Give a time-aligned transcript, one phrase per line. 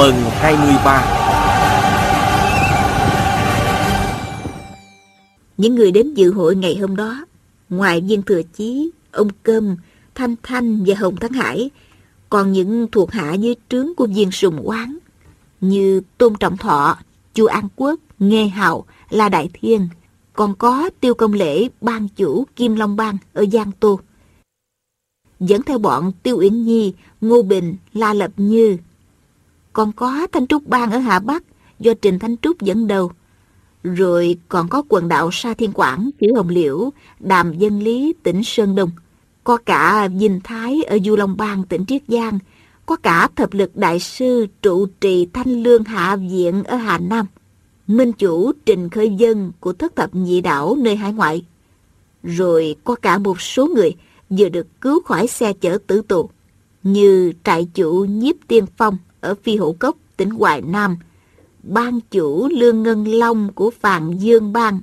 [0.00, 1.04] Vâng, Phần 23
[5.56, 7.24] Những người đến dự hội ngày hôm đó,
[7.68, 9.76] ngoài viên thừa chí, ông Cơm,
[10.14, 11.70] Thanh Thanh và Hồng Thắng Hải,
[12.30, 14.98] còn những thuộc hạ dưới trướng của viên sùng quán
[15.60, 16.98] như Tôn Trọng Thọ,
[17.34, 19.88] Chu An Quốc, Nghê Hào, La Đại Thiên,
[20.32, 24.00] còn có Tiêu Công Lễ, ban chủ Kim Long Bang ở Giang Tô.
[25.40, 28.76] Dẫn theo bọn Tiêu Uyển Nhi, Ngô Bình, La Lập Như,
[29.80, 31.42] còn có Thanh Trúc Bang ở Hà Bắc
[31.78, 33.12] do Trình Thanh Trúc dẫn đầu.
[33.82, 38.44] Rồi còn có quần đạo Sa Thiên Quảng, Chữ Hồng Liễu, Đàm Dân Lý, tỉnh
[38.44, 38.90] Sơn Đông.
[39.44, 42.38] Có cả Vinh Thái ở Du Long Bang, tỉnh Triết Giang.
[42.86, 47.26] Có cả Thập Lực Đại Sư trụ trì Thanh Lương Hạ Viện ở Hà Nam.
[47.86, 51.44] Minh chủ Trình Khơi Dân của thất thập nhị đảo nơi hải ngoại.
[52.22, 53.94] Rồi có cả một số người
[54.30, 56.30] vừa được cứu khỏi xe chở tử tù,
[56.82, 60.96] như trại chủ Nhiếp Tiên Phong ở Phi Hữu Cốc, tỉnh Hoài Nam,
[61.62, 64.80] ban chủ Lương Ngân Long của Phàn Dương Bang,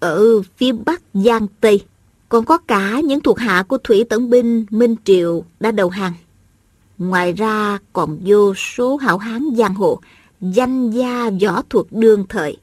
[0.00, 1.84] ở phía Bắc Giang Tây,
[2.28, 6.12] còn có cả những thuộc hạ của Thủy Tấn Binh Minh triệu đã đầu hàng.
[6.98, 10.00] Ngoài ra còn vô số hảo hán giang hồ,
[10.40, 12.56] danh gia võ thuật đương thời.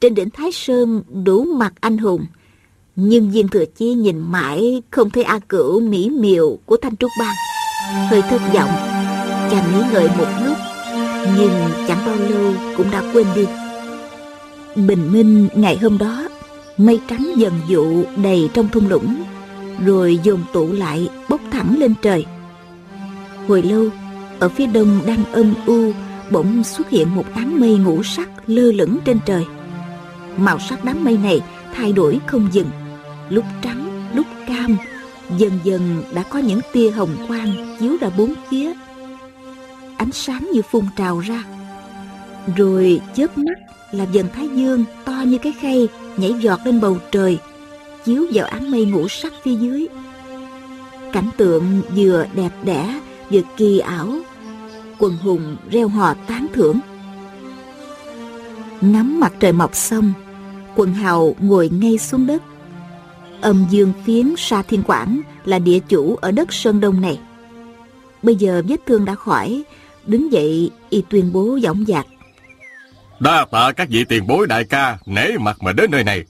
[0.00, 2.26] Trên đỉnh Thái Sơn đủ mặt anh hùng,
[2.96, 7.10] nhưng viên thừa chi nhìn mãi không thấy A Cửu mỹ miều của Thanh Trúc
[7.20, 7.34] Bang.
[8.10, 8.70] Hơi thất vọng,
[9.50, 10.56] chàng nghĩ ngợi một lúc,
[11.38, 11.52] nhưng
[11.88, 13.46] chẳng bao lâu cũng đã quên đi.
[14.76, 16.28] Bình minh ngày hôm đó,
[16.78, 19.24] mây trắng dần dụ đầy trong thung lũng,
[19.84, 22.26] rồi dồn tụ lại bốc thẳng lên trời.
[23.48, 23.84] Hồi lâu,
[24.38, 25.92] ở phía đông đang âm u,
[26.30, 29.44] bỗng xuất hiện một đám mây ngũ sắc lơ lửng trên trời.
[30.36, 31.40] Màu sắc đám mây này
[31.74, 32.70] thay đổi không dừng,
[33.28, 34.76] lúc trắng, lúc cam,
[35.38, 38.72] dần dần đã có những tia hồng quang chiếu ra bốn phía.
[39.96, 41.44] Ánh sáng như phun trào ra.
[42.56, 43.58] Rồi chớp mắt
[43.92, 47.38] là dần thái dương to như cái khay nhảy giọt lên bầu trời,
[48.04, 49.86] chiếu vào áng mây ngũ sắc phía dưới.
[51.12, 54.08] Cảnh tượng vừa đẹp đẽ, vừa kỳ ảo,
[54.98, 56.80] quần hùng reo hò tán thưởng.
[58.80, 60.12] Ngắm mặt trời mọc xong,
[60.76, 62.42] quần hào ngồi ngay xuống đất.
[63.40, 67.20] Âm dương phiến Sa Thiên Quảng là địa chủ ở đất Sơn Đông này.
[68.22, 69.62] Bây giờ vết thương đã khỏi,
[70.06, 72.06] đứng dậy y tuyên bố giọng dạc.
[73.20, 76.24] Đa tạ các vị tiền bối đại ca nể mặt mà đến nơi này.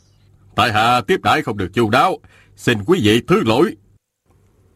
[0.54, 2.19] Tại hạ tiếp đãi không được chu đáo,
[2.56, 3.76] xin quý vị thứ lỗi.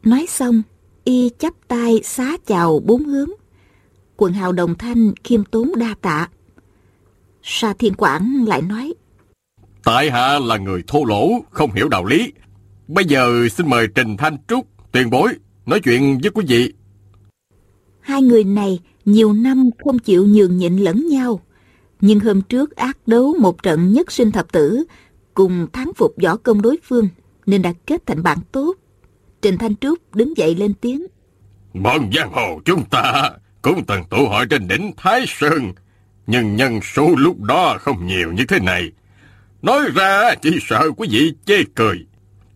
[0.02, 0.62] Nói xong,
[1.04, 3.30] y chắp tay xá chào bốn hướng.
[4.16, 6.28] Quần hào đồng thanh khiêm tốn đa tạ.
[7.42, 8.94] Sa Thiên Quảng lại nói.
[9.84, 12.32] Tại hạ là người thô lỗ, không hiểu đạo lý.
[12.88, 15.28] Bây giờ xin mời Trình Thanh Trúc, tiền bối,
[15.66, 16.72] nói chuyện với quý vị.
[18.00, 21.40] Hai người này nhiều năm không chịu nhường nhịn lẫn nhau.
[22.00, 24.84] Nhưng hôm trước ác đấu một trận nhất sinh thập tử,
[25.34, 27.08] cùng thắng phục võ công đối phương,
[27.46, 28.76] nên đã kết thành bạn tốt.
[29.42, 31.06] Trình Thanh Trúc đứng dậy lên tiếng.
[31.74, 33.30] Bọn giang hồ chúng ta
[33.62, 35.72] cũng từng tụ hội trên đỉnh Thái Sơn,
[36.26, 38.92] nhưng nhân số lúc đó không nhiều như thế này.
[39.62, 42.06] Nói ra chỉ sợ quý vị chê cười.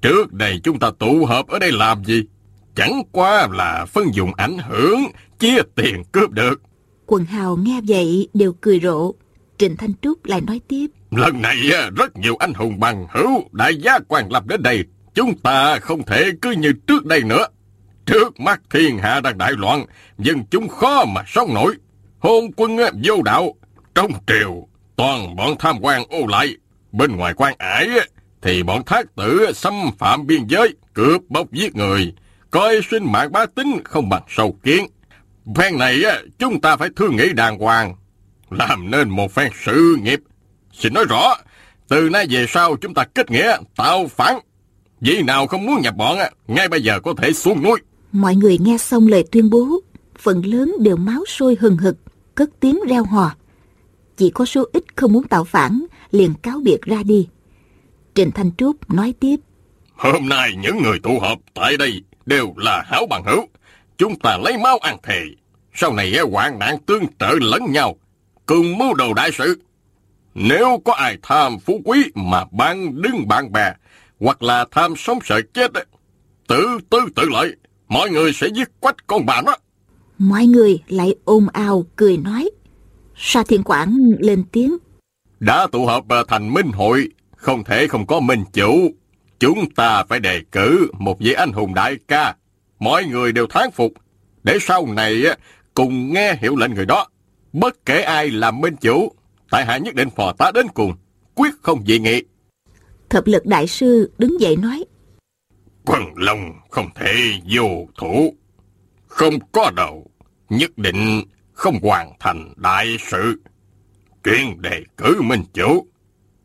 [0.03, 2.25] Trước đây chúng ta tụ hợp ở đây làm gì?
[2.75, 5.05] Chẳng qua là phân dụng ảnh hưởng,
[5.39, 6.63] chia tiền cướp được.
[7.07, 9.15] Quần hào nghe vậy đều cười rộ.
[9.59, 10.87] Trình Thanh Trúc lại nói tiếp.
[11.11, 11.57] Lần này
[11.97, 14.85] rất nhiều anh hùng bằng hữu đại gia quan lập đến đây.
[15.15, 17.47] Chúng ta không thể cứ như trước đây nữa.
[18.07, 19.85] Trước mắt thiên hạ đang đại loạn,
[20.19, 21.75] dân chúng khó mà sống nổi.
[22.19, 23.55] Hôn quân vô đạo,
[23.95, 26.57] trong triều, toàn bọn tham quan ô lại.
[26.93, 27.89] Bên ngoài quan ải
[28.43, 32.13] thì bọn thác tử xâm phạm biên giới, cướp bóc giết người,
[32.51, 34.87] coi sinh mạng bá tính không bằng sâu kiến.
[35.57, 36.03] Phen này
[36.39, 37.95] chúng ta phải thương nghĩ đàng hoàng,
[38.51, 40.21] làm nên một phen sự nghiệp.
[40.73, 41.35] Xin nói rõ,
[41.89, 44.39] từ nay về sau chúng ta kết nghĩa, tạo phản.
[45.01, 46.19] Vị nào không muốn nhập bọn,
[46.49, 47.79] ngay bây giờ có thể xuống núi.
[48.13, 49.81] Mọi người nghe xong lời tuyên bố,
[50.19, 51.97] phần lớn đều máu sôi hừng hực,
[52.35, 53.35] cất tiếng reo hò.
[54.17, 57.29] Chỉ có số ít không muốn tạo phản, liền cáo biệt ra đi.
[58.15, 59.37] Trình Thanh Trúc nói tiếp.
[59.95, 63.49] Hôm nay những người tụ họp tại đây đều là hảo bằng hữu.
[63.99, 65.23] Chúng ta lấy máu ăn thề.
[65.75, 67.97] Sau này hoạn nạn tương trợ lẫn nhau,
[68.47, 69.61] cùng mưu đồ đại sự.
[70.35, 73.73] Nếu có ai tham phú quý mà ban đứng bạn bè,
[74.21, 75.73] hoặc là tham sống sợ chết,
[76.49, 77.57] tự tư tự lợi,
[77.89, 79.57] mọi người sẽ giết quách con bà nó.
[80.19, 82.51] Mọi người lại ôm ào cười nói.
[83.17, 84.77] Sa Thiên Quảng lên tiếng.
[85.41, 88.91] Đã tụ hợp thành minh hội, không thể không có minh chủ.
[89.39, 92.35] Chúng ta phải đề cử một vị anh hùng đại ca.
[92.85, 93.93] Mọi người đều thán phục,
[94.43, 95.23] để sau này
[95.75, 97.07] cùng nghe hiệu lệnh người đó.
[97.53, 99.13] Bất kể ai làm minh chủ,
[99.51, 100.93] tại hạ nhất định phò tá đến cùng,
[101.35, 102.23] quyết không dị nghị.
[103.09, 104.85] Thập lực đại sư đứng dậy nói.
[105.85, 107.15] Quần long không thể
[107.57, 108.35] vô thủ,
[109.07, 110.07] không có đầu,
[110.49, 111.23] nhất định
[111.53, 113.41] không hoàn thành đại sự.
[114.25, 115.87] Chuyện đề cử minh chủ,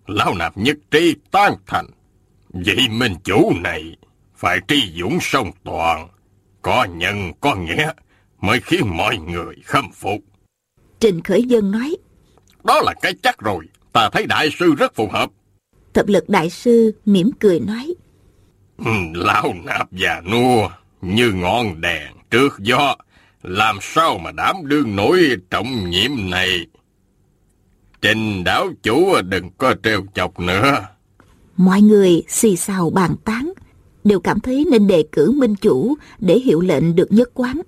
[0.08, 1.86] lão nạp nhất trí tan thành.
[2.50, 3.98] Vậy minh chủ này
[4.36, 6.08] phải tri dũng song toàn,
[6.62, 7.92] có nhân có nghĩa
[8.42, 10.22] mới khiến mọi người khâm phục.
[11.00, 11.98] Trình Khởi Dân nói.
[12.64, 15.30] Đó là cái chắc rồi, ta thấy đại sư rất phù hợp.
[15.94, 17.94] Thập lực đại sư mỉm cười nói.
[18.78, 20.70] Ừ, lão nạp già nua,
[21.02, 22.96] như ngọn đèn trước gió,
[23.44, 26.68] làm sao mà đảm đương nổi trọng nhiệm này.
[28.02, 30.88] Trình đảo chủ đừng có trêu chọc nữa.
[31.58, 33.54] Mọi người xì xào bàn tán,
[34.10, 37.62] đều cảm thấy nên đề cử minh chủ để hiệu lệnh được nhất quán.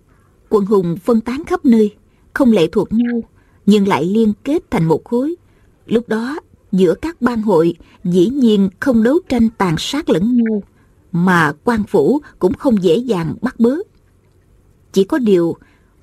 [0.49, 1.95] Quân hùng phân tán khắp nơi,
[2.33, 3.21] không lệ thuộc nhau,
[3.65, 5.35] nhưng lại liên kết thành một khối.
[5.85, 6.39] Lúc đó,
[6.71, 10.63] giữa các bang hội dĩ nhiên không đấu tranh tàn sát lẫn nhau,
[11.11, 13.75] mà quan phủ cũng không dễ dàng bắt bớ.
[14.91, 15.55] Chỉ có điều,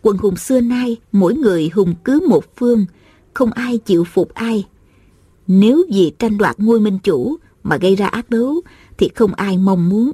[0.02, 2.86] quần hùng xưa nay mỗi người hùng cứ một phương,
[3.34, 4.66] không ai chịu phục ai.
[5.46, 8.60] Nếu vì tranh đoạt ngôi minh chủ mà gây ra ác đấu
[8.98, 10.12] thì không ai mong muốn.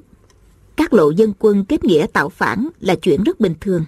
[0.77, 3.85] Các lộ dân quân kết nghĩa tạo phản là chuyện rất bình thường.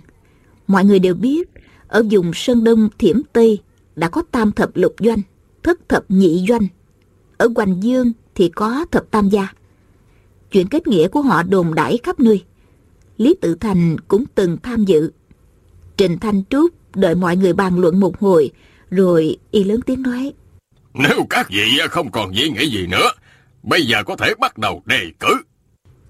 [0.67, 1.49] Mọi người đều biết,
[1.89, 3.59] ở vùng Sơn Đông Thiểm Tây
[3.97, 5.23] đã có tam thập lục doanh,
[5.63, 6.69] thất thập nhị doanh.
[7.37, 9.49] Ở Hoành Dương thì có thập tam gia.
[10.51, 12.45] Chuyện kết nghĩa của họ đồn đãi khắp nơi.
[13.17, 15.11] Lý Tự Thành cũng từng tham dự.
[15.97, 18.51] Trình Thanh Trúc đợi mọi người bàn luận một hồi,
[18.91, 20.33] rồi y lớn tiếng nói.
[20.95, 23.11] Nếu các vị không còn dĩ nghĩ gì nữa,
[23.63, 25.37] bây giờ có thể bắt đầu đề cử.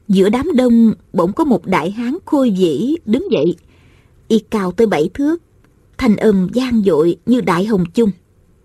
[0.08, 3.56] Giữa đám đông bỗng có một đại hán khôi vĩ đứng dậy.
[4.28, 5.42] Y cao tới bảy thước,
[5.98, 8.10] thanh âm gian dội như đại hồng chung.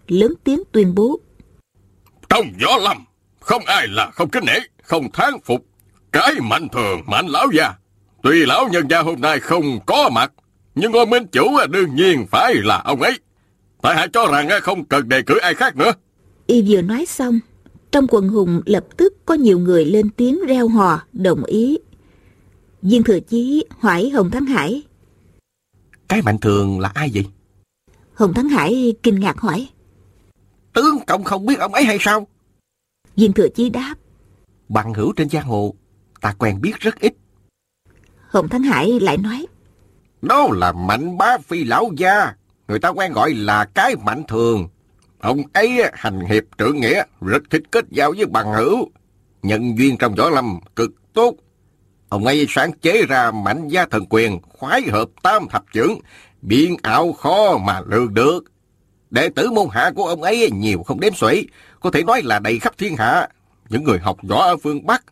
[0.08, 1.20] Lớn tiếng tuyên bố.
[2.30, 2.98] Trong gió lâm,
[3.40, 5.66] không ai là không kính nể, không thán phục.
[6.12, 7.74] Cái mạnh thường mạnh lão già.
[8.24, 10.32] Tuy lão nhân gia hôm nay không có mặt,
[10.76, 13.20] nhưng ngôi minh chủ đương nhiên phải là ông ấy.
[13.82, 15.92] Tại hạ cho rằng không cần đề cử ai khác nữa.
[16.48, 17.40] Y vừa nói xong,
[17.92, 21.78] trong quần hùng lập tức có nhiều người lên tiếng reo hò, đồng ý.
[22.82, 24.84] Viên Thừa Chí hỏi Hồng Thắng Hải.
[26.08, 27.26] Cái mạnh thường là ai vậy?
[28.14, 29.70] Hồng Thắng Hải kinh ngạc hỏi.
[30.74, 32.28] Tướng cộng không biết ông ấy hay sao?
[33.16, 33.96] Viên Thừa Chí đáp.
[34.70, 35.76] Bằng hữu trên giang hồ,
[36.22, 37.14] ta quen biết rất ít.
[38.28, 39.46] Hồng Thắng Hải lại nói.
[40.22, 42.34] Đó là mạnh bá phi lão gia,
[42.68, 44.68] người ta quen gọi là cái mạnh thường.
[45.22, 48.90] Ông ấy hành hiệp trưởng nghĩa, rất thích kết giao với bằng hữu.
[49.44, 51.36] Nhân duyên trong võ lâm cực tốt.
[52.10, 56.00] Ông ấy sáng chế ra mạnh gia thần quyền, khoái hợp tam thập trưởng,
[56.42, 58.44] biện ảo khó mà lường được.
[59.10, 61.44] Đệ tử môn hạ của ông ấy nhiều không đếm xuể,
[61.80, 63.28] có thể nói là đầy khắp thiên hạ.
[63.70, 65.04] Những người học võ ở phương Bắc,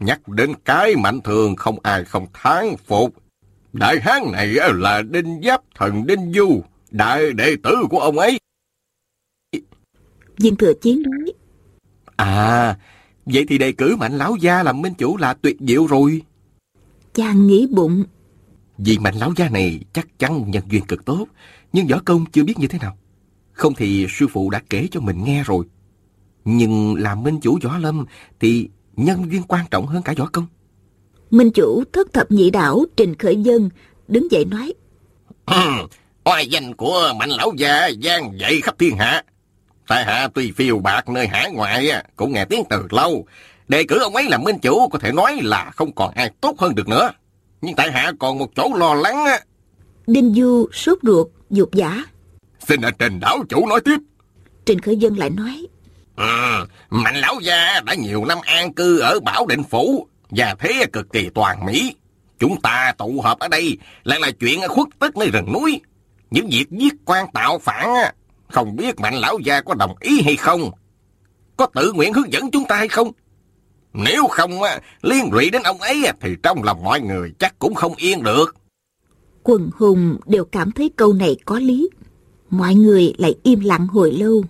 [0.00, 3.14] nhắc đến cái mạnh thường không ai không thán phục.
[3.72, 8.38] Đại hán này là Đinh Giáp Thần Đinh Du, đại đệ tử của ông ấy.
[10.40, 11.32] Viên Thừa Chiến nói.
[12.16, 12.76] À,
[13.26, 16.22] vậy thì đề cử Mạnh Lão Gia làm minh chủ là tuyệt diệu rồi.
[17.14, 18.04] Chàng nghĩ bụng.
[18.78, 21.26] Vì Mạnh Lão Gia này chắc chắn nhân duyên cực tốt,
[21.72, 22.98] nhưng võ công chưa biết như thế nào.
[23.52, 25.64] Không thì sư phụ đã kể cho mình nghe rồi.
[26.44, 28.04] Nhưng làm minh chủ võ lâm
[28.40, 30.46] thì nhân duyên quan trọng hơn cả võ công.
[31.30, 33.70] Minh chủ thất thập nhị đảo Trình Khởi Dân
[34.08, 34.74] đứng dậy nói.
[36.24, 39.22] Oai danh của mạnh lão gia gian dậy khắp thiên hạ.
[39.88, 43.26] Tại hạ tuy phiêu bạc nơi hải ngoại cũng nghe tiếng từ lâu.
[43.68, 46.54] Đề cử ông ấy làm minh chủ có thể nói là không còn ai tốt
[46.58, 47.12] hơn được nữa.
[47.60, 49.40] Nhưng tại hạ còn một chỗ lo lắng á.
[50.06, 52.04] Đinh Du sốt ruột, dục giả.
[52.68, 53.96] Xin ở trình đảo chủ nói tiếp.
[54.66, 55.66] Trình Khởi Dân lại nói.
[56.16, 60.86] Ừ, mạnh lão gia đã nhiều năm an cư ở Bảo Định Phủ và thế
[60.92, 61.96] cực kỳ toàn mỹ.
[62.38, 65.80] Chúng ta tụ họp ở đây lại là chuyện khuất tức nơi rừng núi.
[66.30, 67.88] Những việc giết quan tạo phản
[68.48, 70.70] không biết mạnh lão gia có đồng ý hay không?
[71.56, 73.12] Có tự nguyện hướng dẫn chúng ta hay không?
[73.92, 74.50] Nếu không
[75.02, 78.56] liên lụy đến ông ấy thì trong lòng mọi người chắc cũng không yên được.
[79.42, 81.88] Quần hùng đều cảm thấy câu này có lý.
[82.50, 84.44] Mọi người lại im lặng hồi lâu.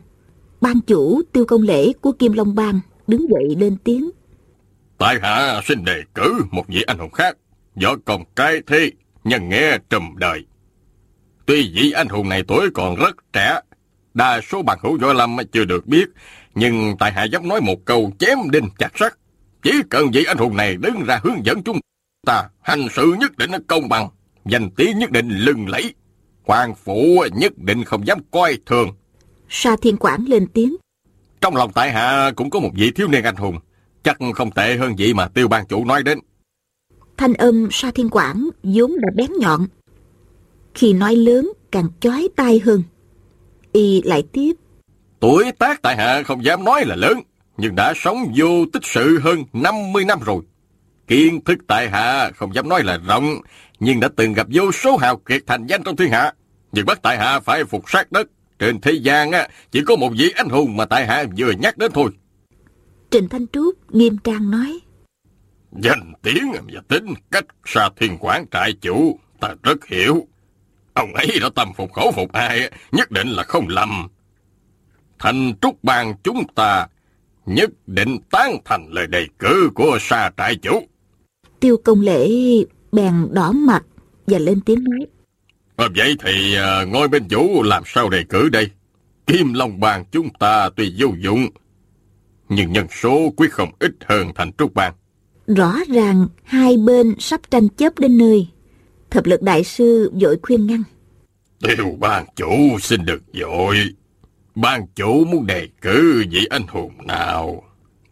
[0.60, 4.10] Ban chủ tiêu công lễ của Kim Long Bang đứng dậy lên tiếng.
[4.98, 7.36] Tại hạ xin đề cử một vị anh hùng khác,
[7.82, 8.92] võ công cai thi,
[9.24, 10.44] nhân nghe trùm đời.
[11.46, 13.60] Tuy vị anh hùng này tuổi còn rất trẻ,
[14.18, 16.08] đa số bằng hữu võ lâm chưa được biết,
[16.54, 19.12] nhưng tại hạ dám nói một câu chém đinh chặt sắt.
[19.62, 21.80] Chỉ cần vị anh hùng này đứng ra hướng dẫn chúng
[22.26, 24.08] ta, hành sự nhất định công bằng,
[24.44, 25.94] danh tiếng nhất định lừng lẫy.
[26.46, 28.88] Hoàng phủ nhất định không dám coi thường.
[29.48, 30.76] Sa Thiên Quảng lên tiếng.
[31.40, 33.58] Trong lòng tại hạ cũng có một vị thiếu niên anh hùng,
[34.02, 36.18] chắc không tệ hơn vị mà tiêu ban chủ nói đến.
[37.16, 39.66] Thanh âm Sa Thiên Quảng vốn đã bén nhọn.
[40.74, 42.82] Khi nói lớn càng chói tai hơn.
[43.78, 44.52] Y lại tiếp.
[45.20, 47.20] Tuổi tác tại hạ không dám nói là lớn,
[47.56, 50.42] nhưng đã sống vô tích sự hơn 50 năm rồi.
[51.06, 53.40] Kiến thức tại hạ không dám nói là rộng,
[53.80, 56.32] nhưng đã từng gặp vô số hào kiệt thành danh trong thiên hạ.
[56.72, 58.26] Nhưng bắt tại hạ phải phục sát đất.
[58.58, 61.78] Trên thế gian á, chỉ có một vị anh hùng mà tại hạ vừa nhắc
[61.78, 62.10] đến thôi.
[63.10, 64.78] Trình Thanh Trúc nghiêm trang nói.
[65.72, 70.27] Danh tiếng và tính cách xa thiên quán trại chủ, ta rất hiểu.
[70.98, 74.08] Ông ấy đã tâm phục khẩu phục ai, nhất định là không lầm.
[75.18, 76.86] Thành trúc bang chúng ta
[77.46, 80.82] nhất định tán thành lời đề cử của xa trại chủ.
[81.60, 82.30] Tiêu công lễ
[82.92, 83.84] bèn đỏ mặt
[84.26, 85.06] và lên tiếng nói.
[85.76, 88.70] À, vậy thì à, ngôi bên chủ làm sao đề cử đây?
[89.26, 91.48] Kim Long Bang chúng ta tuy vô dụng,
[92.48, 94.92] nhưng nhân số quyết không ít hơn thành trúc bang.
[95.46, 98.48] Rõ ràng hai bên sắp tranh chấp đến nơi.
[99.10, 100.82] Thập lực đại sư vội khuyên ngăn.
[101.60, 103.76] Tiêu ban chủ xin được dội.
[104.54, 107.62] Ban chủ muốn đề cử vị anh hùng nào?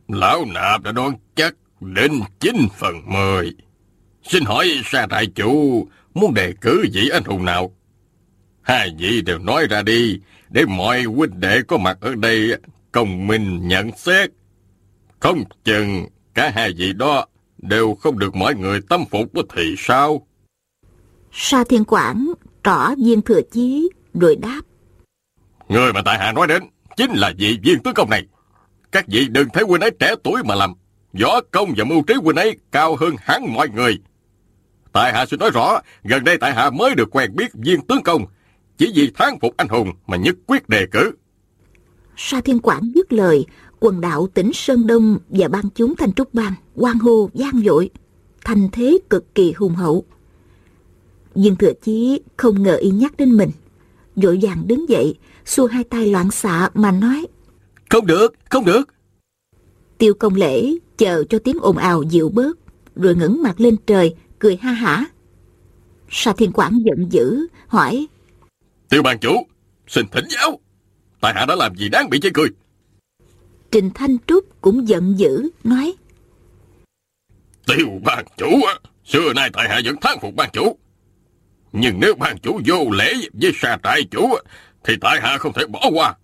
[0.08, 3.54] Lão nạp đã đoán chắc đến 9 phần 10.
[4.22, 7.72] Xin hỏi sa đại chủ muốn đề cử vị anh hùng nào?
[8.62, 10.18] Hai vị đều nói ra đi,
[10.50, 12.56] để mọi huynh đệ có mặt ở đây
[12.92, 14.30] công minh nhận xét.
[15.20, 17.26] Không chừng cả hai vị đó
[17.58, 20.26] đều không được mọi người tâm phục thì sao?
[21.38, 22.33] Sa Thiên Quảng
[22.64, 24.61] trỏ viên thừa chí rồi đáp.
[25.69, 26.62] Người mà tại hạ nói đến
[26.97, 28.26] chính là vị viên tướng công này.
[28.93, 30.73] Các vị đừng thấy huynh ấy trẻ tuổi mà làm.
[31.23, 33.99] Võ công và mưu trí huynh ấy cao hơn hẳn mọi người.
[34.93, 38.02] Tại hạ xin nói rõ, gần đây tại hạ mới được quen biết viên tướng
[38.02, 38.25] công.
[38.78, 41.12] Chỉ vì thán phục anh hùng mà nhất quyết đề cử.
[42.16, 43.47] Sa Thiên Quảng dứt lời,
[43.81, 47.90] quần đạo tỉnh Sơn Đông và ban chúng Thanh Trúc Bang, quan hô gian dội,
[48.45, 50.05] thành thế cực kỳ hùng hậu.
[51.37, 53.50] Dương Thừa Chí không ngờ y nhắc đến mình,
[54.16, 55.14] vội vàng đứng dậy,
[55.45, 57.26] xua hai tay loạn xạ mà nói.
[57.90, 58.83] Không được, không được.
[59.99, 62.59] Tiêu công lễ chờ cho tiếng ồn ào dịu bớt,
[62.97, 65.05] rồi ngẩng mặt lên trời, cười ha hả.
[66.11, 68.07] Sa Thiên Quảng giận dữ, hỏi.
[68.88, 69.47] Tiêu bàn chủ,
[69.88, 70.61] xin thỉnh giáo.
[71.21, 72.49] Tại hạ đã làm gì đáng bị chê cười?
[73.71, 75.95] Trình Thanh Trúc cũng giận dữ, nói.
[77.66, 78.75] Tiêu ban chủ á,
[79.05, 80.76] xưa nay tại hạ vẫn thán phục ban chủ.
[81.78, 84.35] Nhưng nếu ban chủ vô lễ với sa trại chủ
[84.85, 86.14] thì tại hạ không thể bỏ qua.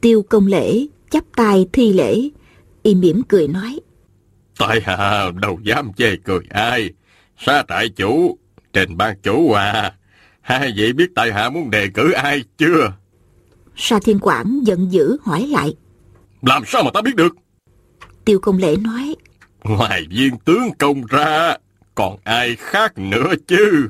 [0.00, 2.28] Tiêu công lễ chắp tay thi lễ,
[2.82, 3.80] y mỉm cười nói.
[4.58, 6.90] Tại hạ đâu dám chê cười ai.
[7.38, 8.38] Sa trại chủ,
[8.72, 9.94] trình ban chủ à,
[10.40, 12.92] hai vị biết tại hạ muốn đề cử ai chưa?
[13.76, 15.74] Sa Thiên Quảng giận dữ hỏi lại.
[16.42, 17.36] Làm sao mà ta biết được?
[18.24, 19.16] Tiêu công lễ nói.
[19.64, 21.56] Ngoài viên tướng công ra,
[21.94, 23.88] còn ai khác nữa chứ?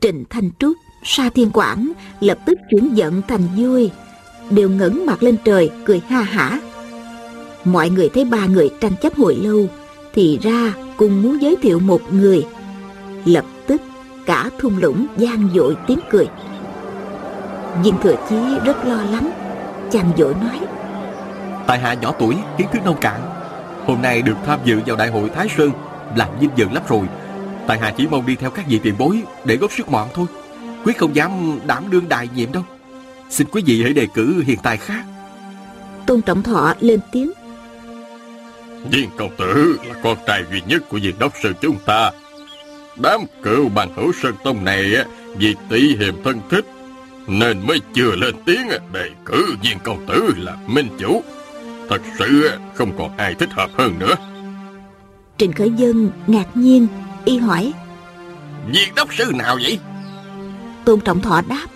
[0.00, 3.90] Trình Thanh Trúc, Sa Thiên Quảng lập tức chuyển giận thành vui,
[4.50, 6.60] đều ngẩng mặt lên trời cười ha hả.
[7.64, 9.66] Mọi người thấy ba người tranh chấp hồi lâu,
[10.14, 12.46] thì ra cùng muốn giới thiệu một người.
[13.24, 13.80] Lập tức
[14.26, 16.28] cả thung lũng gian dội tiếng cười.
[17.82, 19.30] Viên Thừa Chí rất lo lắng,
[19.90, 20.60] chàng dội nói.
[21.66, 23.20] Tại hạ nhỏ tuổi, kiến thức nông cạn.
[23.86, 25.70] Hôm nay được tham dự vào đại hội Thái Sơn,
[26.16, 27.06] làm vinh dự lắm rồi.
[27.66, 30.26] Tại hạ chỉ mong đi theo các vị tiền bối để góp sức mọn thôi.
[30.84, 32.62] Quyết không dám đảm đương đại nhiệm đâu.
[33.30, 35.04] Xin quý vị hãy đề cử hiện tài khác.
[36.06, 37.32] Tôn Trọng Thọ lên tiếng.
[38.90, 42.10] Viên công tử là con trai duy nhất của viên đốc sư chúng ta.
[43.02, 44.94] Đám cựu bằng hữu Sơn Tông này
[45.36, 46.64] vì tỷ hiềm thân thích
[47.26, 51.22] nên mới chưa lên tiếng đề cử viên công tử là minh chủ.
[51.88, 54.14] Thật sự không còn ai thích hợp hơn nữa.
[55.38, 56.86] Trình Khởi Dân ngạc nhiên,
[57.24, 57.72] y hỏi.
[58.72, 59.78] Viên đốc sư nào vậy?
[60.84, 61.66] Tôn Trọng Thọ đáp.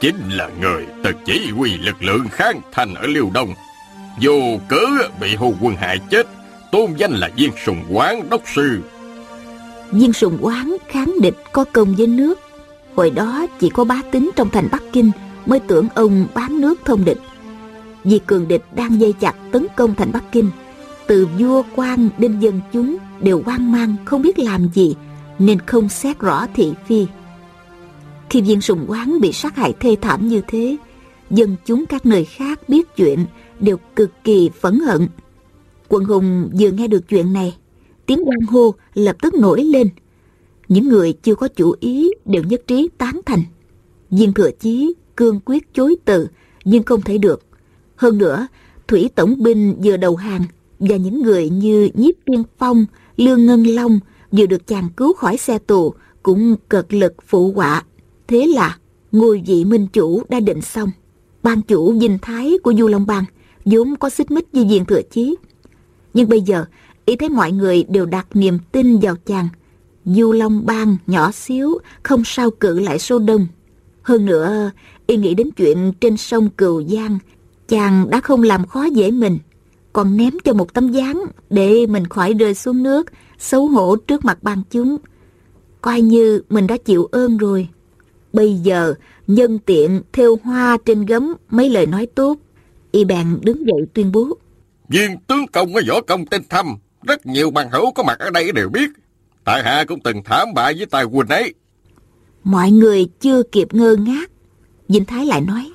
[0.00, 3.54] Chính là người từng chỉ huy lực lượng kháng thành ở Liêu Đông.
[4.20, 4.86] Dù cớ
[5.20, 6.26] bị hù quân hại chết,
[6.72, 8.82] tôn danh là viên sùng quán đốc sư.
[9.90, 12.38] Viên sùng quán kháng địch có công với nước
[12.96, 15.10] Hồi đó chỉ có bá tính trong thành Bắc Kinh
[15.46, 17.18] Mới tưởng ông bán nước thông địch
[18.04, 20.50] Vì cường địch đang dây chặt tấn công thành Bắc Kinh
[21.06, 24.94] từ vua quan đến dân chúng Đều hoang mang không biết làm gì
[25.38, 27.06] Nên không xét rõ thị phi
[28.30, 30.76] Khi viên sùng quán bị sát hại thê thảm như thế
[31.30, 33.26] Dân chúng các nơi khác biết chuyện
[33.60, 35.08] Đều cực kỳ phẫn hận
[35.88, 37.56] Quận hùng vừa nghe được chuyện này
[38.06, 39.88] tiếng quan hô lập tức nổi lên.
[40.68, 43.42] Những người chưa có chủ ý đều nhất trí tán thành.
[44.10, 46.28] Viên thừa chí cương quyết chối từ
[46.64, 47.42] nhưng không thể được.
[47.96, 48.46] Hơn nữa,
[48.88, 50.42] thủy tổng binh vừa đầu hàng
[50.78, 54.00] và những người như Nhiếp Tiên Phong, Lương Ngân Long
[54.32, 57.82] vừa được chàng cứu khỏi xe tù cũng cực lực phụ họa.
[58.28, 58.78] Thế là
[59.12, 60.90] ngôi vị minh chủ đã định xong.
[61.42, 63.24] Ban chủ dinh thái của Du Long Bang
[63.64, 65.34] vốn có xích mích với diện thừa chí.
[66.14, 66.64] Nhưng bây giờ
[67.04, 69.48] ý thấy mọi người đều đặt niềm tin vào chàng.
[70.04, 73.46] Du Long Bang nhỏ xíu, không sao cự lại số đông.
[74.02, 74.70] Hơn nữa,
[75.06, 77.18] y nghĩ đến chuyện trên sông Cừu Giang,
[77.68, 79.38] chàng đã không làm khó dễ mình,
[79.94, 83.06] còn ném cho một tấm dáng để mình khỏi rơi xuống nước,
[83.38, 84.96] xấu hổ trước mặt ban chúng.
[85.80, 87.68] Coi như mình đã chịu ơn rồi.
[88.32, 88.94] Bây giờ,
[89.26, 92.36] nhân tiện theo hoa trên gấm mấy lời nói tốt,
[92.92, 94.28] y bèn đứng dậy tuyên bố.
[94.88, 96.66] Viên tướng công có võ công tinh thâm,
[97.02, 98.90] rất nhiều bằng hữu có mặt ở đây đều biết.
[99.44, 101.54] Tại hạ cũng từng thảm bại với tài huynh ấy.
[102.44, 104.30] Mọi người chưa kịp ngơ ngác.
[104.88, 105.70] Dinh Thái lại nói.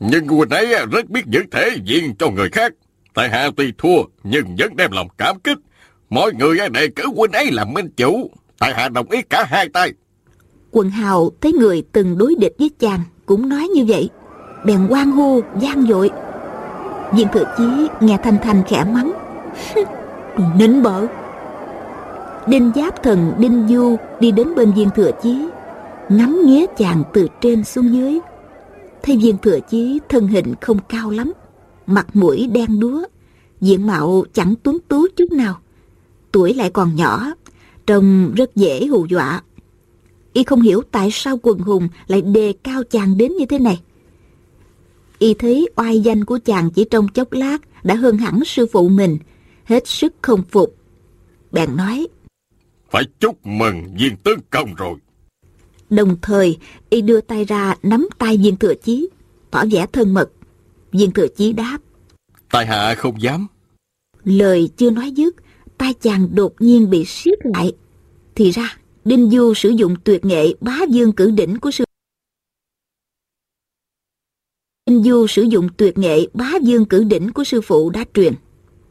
[0.00, 2.72] Nhưng huynh ấy rất biết giữ thể diện cho người khác.
[3.16, 5.58] Tại hạ tuy thua, nhưng vẫn đem lòng cảm kích.
[6.10, 8.30] Mọi người đề cử huynh ấy làm minh chủ.
[8.58, 9.92] Tại hạ đồng ý cả hai tay.
[10.70, 14.08] Quần hào thấy người từng đối địch với chàng cũng nói như vậy.
[14.64, 16.10] Bèn quan hô, gian dội.
[17.12, 17.64] Viên thừa chí
[18.00, 19.12] nghe thanh thanh khẽ mắng.
[20.58, 21.06] nín bở
[22.46, 25.48] đinh giáp thần, đinh du đi đến bên viên thừa chí,
[26.08, 28.20] ngắm nghía chàng từ trên xuống dưới
[29.02, 31.32] thấy viên thừa chí thân hình không cao lắm,
[31.86, 33.02] mặt mũi đen đúa
[33.60, 35.58] diện mạo chẳng tuấn tú chút nào
[36.32, 37.32] tuổi lại còn nhỏ
[37.86, 39.42] trông rất dễ hù dọa
[40.32, 43.80] y không hiểu tại sao quần hùng lại đề cao chàng đến như thế này
[45.18, 48.88] y thấy oai danh của chàng chỉ trong chốc lát đã hơn hẳn sư phụ
[48.88, 49.18] mình
[49.66, 50.76] hết sức không phục.
[51.52, 52.06] Bèn nói,
[52.90, 54.94] Phải chúc mừng viên tướng công rồi.
[55.90, 56.58] Đồng thời,
[56.90, 59.08] y đưa tay ra nắm tay viên thừa chí,
[59.50, 60.30] tỏ vẻ thân mật.
[60.92, 61.78] Viên thừa chí đáp,
[62.50, 63.46] tại hạ không dám.
[64.24, 65.36] Lời chưa nói dứt,
[65.78, 67.72] tay chàng đột nhiên bị siết lại.
[68.34, 71.84] Thì ra, Đinh Du sử dụng tuyệt nghệ bá dương cử đỉnh của sư
[74.86, 78.34] Đinh Du sử dụng tuyệt nghệ bá dương cử đỉnh của sư phụ đã truyền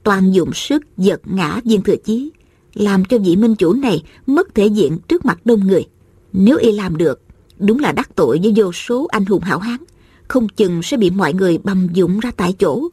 [0.05, 2.31] toàn dụng sức giật ngã viên thừa chí,
[2.73, 5.87] làm cho vị minh chủ này mất thể diện trước mặt đông người.
[6.33, 7.21] Nếu y làm được,
[7.59, 9.77] đúng là đắc tội với vô số anh hùng hảo hán,
[10.27, 12.89] không chừng sẽ bị mọi người bầm dụng ra tại chỗ.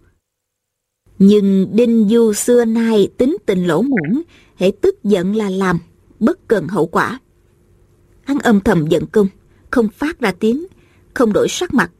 [1.24, 4.22] Nhưng Đinh Du xưa nay tính tình lỗ muỗng,
[4.56, 5.78] hãy tức giận là làm,
[6.20, 7.20] bất cần hậu quả.
[8.24, 9.26] Hắn âm thầm giận công,
[9.70, 10.66] không phát ra tiếng,
[11.14, 11.90] không đổi sắc mặt,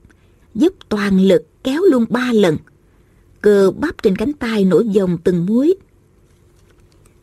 [0.54, 2.56] giúp toàn lực kéo luôn ba lần,
[3.40, 5.74] cơ bắp trên cánh tay nổi dòng từng muối.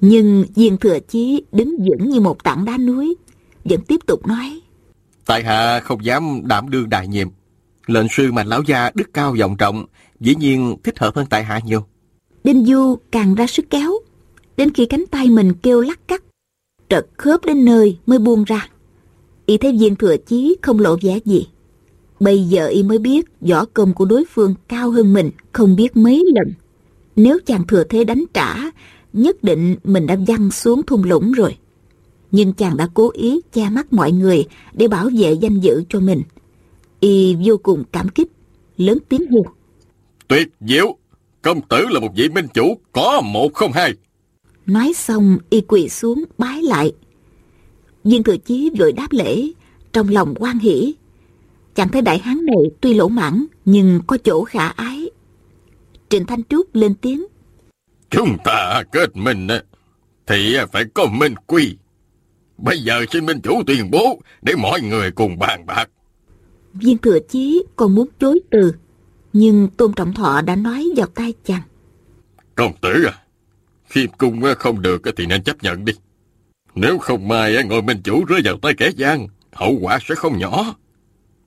[0.01, 3.15] Nhưng viên thừa chí đứng vững như một tảng đá núi,
[3.63, 4.61] vẫn tiếp tục nói.
[5.25, 7.27] Tại hạ không dám đảm đương đại nhiệm.
[7.87, 9.85] Lệnh sư mà lão gia đức cao vọng trọng,
[10.19, 11.85] dĩ nhiên thích hợp hơn tại hạ nhiều.
[12.43, 13.91] Đinh Du càng ra sức kéo,
[14.57, 16.23] đến khi cánh tay mình kêu lắc cắt,
[16.89, 18.69] trật khớp đến nơi mới buông ra.
[19.45, 21.47] Y thấy viên thừa chí không lộ vẻ gì,
[22.19, 25.97] Bây giờ y mới biết võ công của đối phương cao hơn mình không biết
[25.97, 26.53] mấy lần.
[27.15, 28.55] Nếu chàng thừa thế đánh trả,
[29.13, 31.57] nhất định mình đã văng xuống thung lũng rồi.
[32.31, 35.99] Nhưng chàng đã cố ý che mắt mọi người để bảo vệ danh dự cho
[35.99, 36.21] mình.
[36.99, 38.31] Y vô cùng cảm kích,
[38.77, 39.45] lớn tiếng hô.
[40.29, 40.97] Tuyệt diệu,
[41.41, 43.93] công tử là một vị minh chủ có một không hai.
[44.65, 46.93] Nói xong y quỳ xuống bái lại.
[48.03, 49.51] Viên thừa chí vội đáp lễ,
[49.93, 50.95] trong lòng quan hỷ
[51.75, 55.09] Chàng thấy đại hán này tuy lỗ mãn nhưng có chỗ khả ái.
[56.09, 57.25] Trịnh Thanh Trúc lên tiếng.
[58.09, 59.47] Chúng ta kết minh
[60.27, 61.77] thì phải có minh quy.
[62.57, 65.89] Bây giờ xin minh chủ tuyên bố để mọi người cùng bàn bạc.
[66.73, 68.73] Viên thừa chí còn muốn chối từ,
[69.33, 71.61] nhưng Tôn Trọng Thọ đã nói vào tay chàng.
[72.55, 73.13] Công tử à,
[73.89, 75.93] khiêm cung không được thì nên chấp nhận đi.
[76.75, 80.37] Nếu không mai ngồi minh chủ rơi vào tay kẻ gian, hậu quả sẽ không
[80.37, 80.75] nhỏ.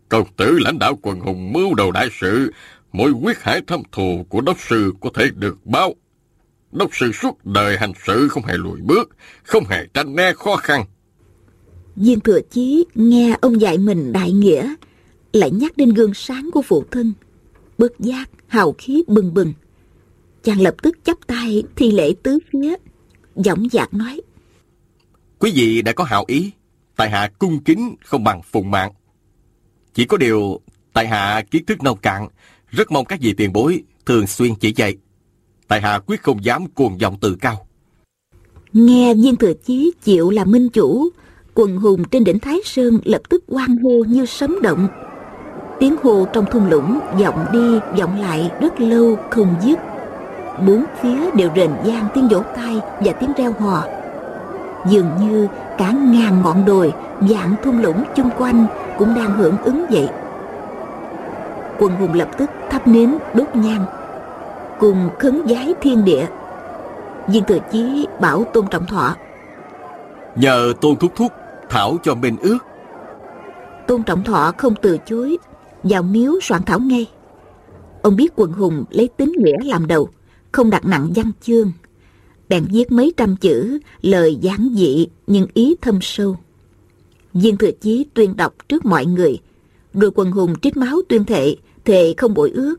[0.09, 2.53] Công tử lãnh đạo quần hùng mưu đầu đại sự,
[2.92, 5.95] mỗi quyết hải thâm thù của đốc sư có thể được báo.
[6.73, 10.57] đốc sư suốt đời hành sự không hề lùi bước, không hề tranh né khó
[10.57, 10.85] khăn.
[11.97, 14.75] Viên thừa chí nghe ông dạy mình đại nghĩa,
[15.33, 17.12] lại nhắc đến gương sáng của phụ thân.
[17.83, 19.53] Bất giác, hào khí bừng bừng.
[20.42, 22.75] Chàng lập tức chắp tay thi lễ tứ phía,
[23.37, 24.21] giọng dạc nói.
[25.38, 26.51] Quý vị đã có hảo ý,
[26.97, 28.92] tại hạ cung kính không bằng phụng mạng.
[29.95, 30.61] Chỉ có điều,
[30.92, 32.29] tại hạ kiến thức nông cạn,
[32.68, 34.97] rất mong các vị tiền bối thường xuyên chỉ dạy.
[35.68, 37.66] Tại hạ quyết không dám cuồng vọng tự cao.
[38.73, 41.09] Nghe viên thừa chí chịu là minh chủ,
[41.55, 44.88] quần hùng trên đỉnh Thái Sơn lập tức hoan hô như sấm động.
[45.83, 49.79] Tiếng hô trong thung lũng vọng đi vọng lại rất lâu không dứt.
[50.66, 53.85] Bốn phía đều rền vang tiếng vỗ tay và tiếng reo hò.
[54.87, 58.66] Dường như cả ngàn ngọn đồi, dạng thung lũng chung quanh
[58.99, 60.09] cũng đang hưởng ứng vậy.
[61.79, 63.85] Quần hùng lập tức thắp nến đốt nhang,
[64.81, 66.27] cùng khấn giái thiên địa.
[67.29, 69.16] Viên thừa chí bảo Tôn Trọng Thọ
[70.37, 71.33] Nhờ Tôn Thúc Thúc
[71.71, 72.59] thảo cho minh ước.
[73.87, 75.38] Tôn Trọng Thọ không từ chối,
[75.83, 77.07] vào miếu soạn thảo ngay.
[78.03, 80.09] Ông biết quần hùng lấy tính nghĩa làm đầu,
[80.53, 81.73] không đặt nặng văn chương.
[82.49, 86.37] Bèn viết mấy trăm chữ, lời giản dị nhưng ý thâm sâu.
[87.35, 89.38] Viên thừa chí tuyên đọc trước mọi người,
[89.95, 92.77] rồi quần hùng trích máu tuyên thệ, thệ không bội ước.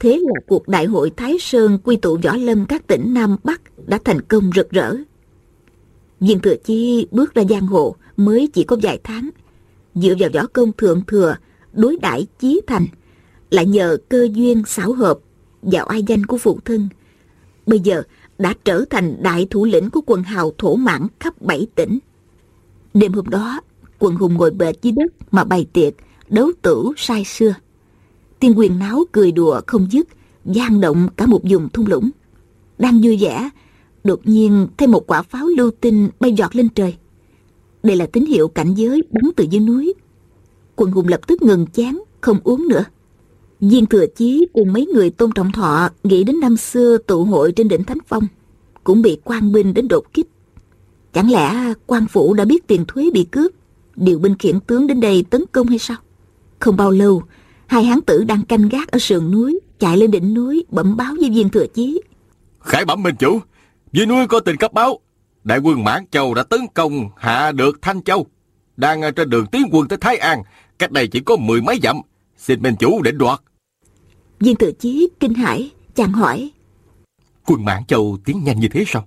[0.00, 3.62] Thế là cuộc đại hội Thái Sơn quy tụ võ lâm các tỉnh Nam Bắc
[3.86, 4.96] đã thành công rực rỡ.
[6.20, 9.30] Viên thừa chi bước ra giang hồ mới chỉ có vài tháng.
[9.94, 11.36] Dựa vào võ công thượng thừa,
[11.76, 12.86] đối đãi chí thành,
[13.50, 15.18] lại nhờ cơ duyên xảo hợp
[15.62, 16.88] vào ai danh của phụ thân.
[17.66, 18.02] Bây giờ
[18.38, 21.98] đã trở thành đại thủ lĩnh của quần hào thổ mãn khắp bảy tỉnh.
[22.94, 23.60] Đêm hôm đó,
[23.98, 25.94] quần hùng ngồi bệt dưới đất mà bày tiệc,
[26.28, 27.54] đấu tử sai xưa.
[28.40, 30.08] Tiên quyền náo cười đùa không dứt,
[30.44, 32.10] gian động cả một vùng thung lũng.
[32.78, 33.50] Đang vui vẻ,
[34.04, 36.96] đột nhiên thêm một quả pháo lưu tinh bay giọt lên trời.
[37.82, 39.94] Đây là tín hiệu cảnh giới bắn từ dưới núi.
[40.76, 42.84] Quần hùng lập tức ngừng chán, không uống nữa.
[43.60, 47.52] Viên thừa chí cùng mấy người tôn trọng thọ nghĩ đến năm xưa tụ hội
[47.52, 48.26] trên đỉnh Thánh Phong,
[48.84, 50.26] cũng bị quan binh đến đột kích.
[51.12, 53.52] Chẳng lẽ quan phủ đã biết tiền thuế bị cướp,
[53.96, 55.96] điều binh khiển tướng đến đây tấn công hay sao?
[56.58, 57.22] Không bao lâu,
[57.66, 61.14] hai hán tử đang canh gác ở sườn núi, chạy lên đỉnh núi bẩm báo
[61.20, 62.00] với viên thừa chí.
[62.60, 63.40] Khải bẩm minh chủ,
[63.92, 65.00] dưới núi có tình cấp báo,
[65.44, 68.26] đại quân Mãn Châu đã tấn công hạ được Thanh Châu,
[68.76, 70.42] đang trên đường tiến quân tới Thái An,
[70.78, 72.00] cách đây chỉ có mười mấy dặm,
[72.36, 73.40] xin minh chủ định đoạt.
[74.40, 76.50] Viên thừa chí kinh hãi, chàng hỏi.
[77.46, 79.06] Quân Mãn Châu tiến nhanh như thế sao?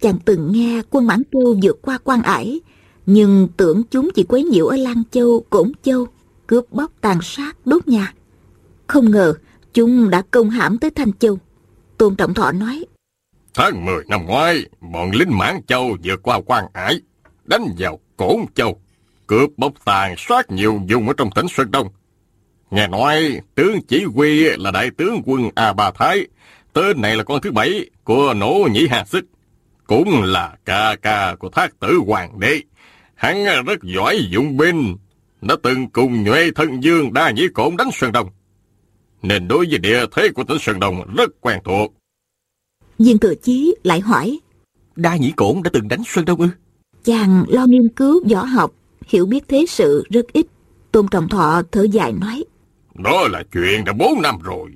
[0.00, 2.60] Chàng từng nghe quân Mãn Châu vượt qua quan ải,
[3.06, 6.06] nhưng tưởng chúng chỉ quấy nhiễu ở Lan Châu, Cổn Châu,
[6.46, 8.14] cướp bóc tàn sát, đốt nhà.
[8.86, 9.34] Không ngờ
[9.74, 11.38] chúng đã công hãm tới Thanh Châu.
[11.98, 12.84] Tôn Trọng Thọ nói.
[13.54, 17.00] Tháng 10 năm ngoái, bọn lính Mãn Châu vượt qua quan ải,
[17.44, 18.80] đánh vào Cổn Châu,
[19.26, 21.88] cướp bóc tàn sát nhiều vùng ở trong tỉnh Sơn Đông.
[22.70, 26.26] Nghe nói tướng chỉ huy là đại tướng quân A Ba Thái,
[26.72, 29.24] tên này là con thứ bảy của nỗ nhĩ Hà Xích,
[29.86, 32.60] cũng là ca ca của thác tử hoàng đế.
[33.14, 34.96] Hắn rất giỏi dụng binh,
[35.42, 38.28] đã từng cùng nhuệ thân dương đa nhĩ cổn đánh Sơn Đông.
[39.22, 41.94] Nên đối với địa thế của tỉnh Sơn Đông rất quen thuộc.
[42.98, 44.38] Viên thừa chí lại hỏi.
[44.96, 46.48] Đa nhĩ cổn đã từng đánh Sơn Đông ư?
[47.04, 48.72] Chàng lo nghiên cứu võ học,
[49.06, 50.46] hiểu biết thế sự rất ít.
[50.92, 52.44] Tôn Trọng Thọ thở dài nói.
[52.94, 54.70] Đó là chuyện đã bốn năm rồi.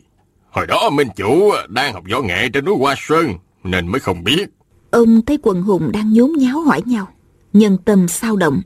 [0.50, 4.24] Hồi đó Minh Chủ đang học võ nghệ trên núi Hoa Sơn, nên mới không
[4.24, 4.46] biết.
[4.90, 7.08] Ông thấy quần hùng đang nhốn nháo hỏi nhau.
[7.52, 8.62] Nhân tâm sao động.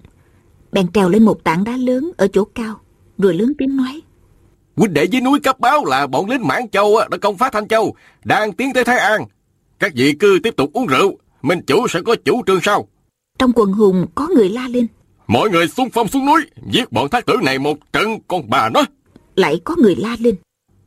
[0.72, 2.80] Bèn trèo lên một tảng đá lớn ở chỗ cao,
[3.18, 4.02] rồi lớn tiếng nói.
[4.76, 7.68] Huynh đệ dưới núi cấp báo là bọn lính Mãn Châu đã công phá Thanh
[7.68, 9.24] Châu, đang tiến tới Thái An.
[9.78, 12.88] Các vị cứ tiếp tục uống rượu, Minh Chủ sẽ có chủ trương sau.
[13.38, 14.86] Trong quần hùng có người la lên.
[15.26, 18.68] Mọi người xung phong xuống núi, giết bọn thác tử này một trận con bà
[18.68, 18.82] nó.
[19.36, 20.36] Lại có người la lên.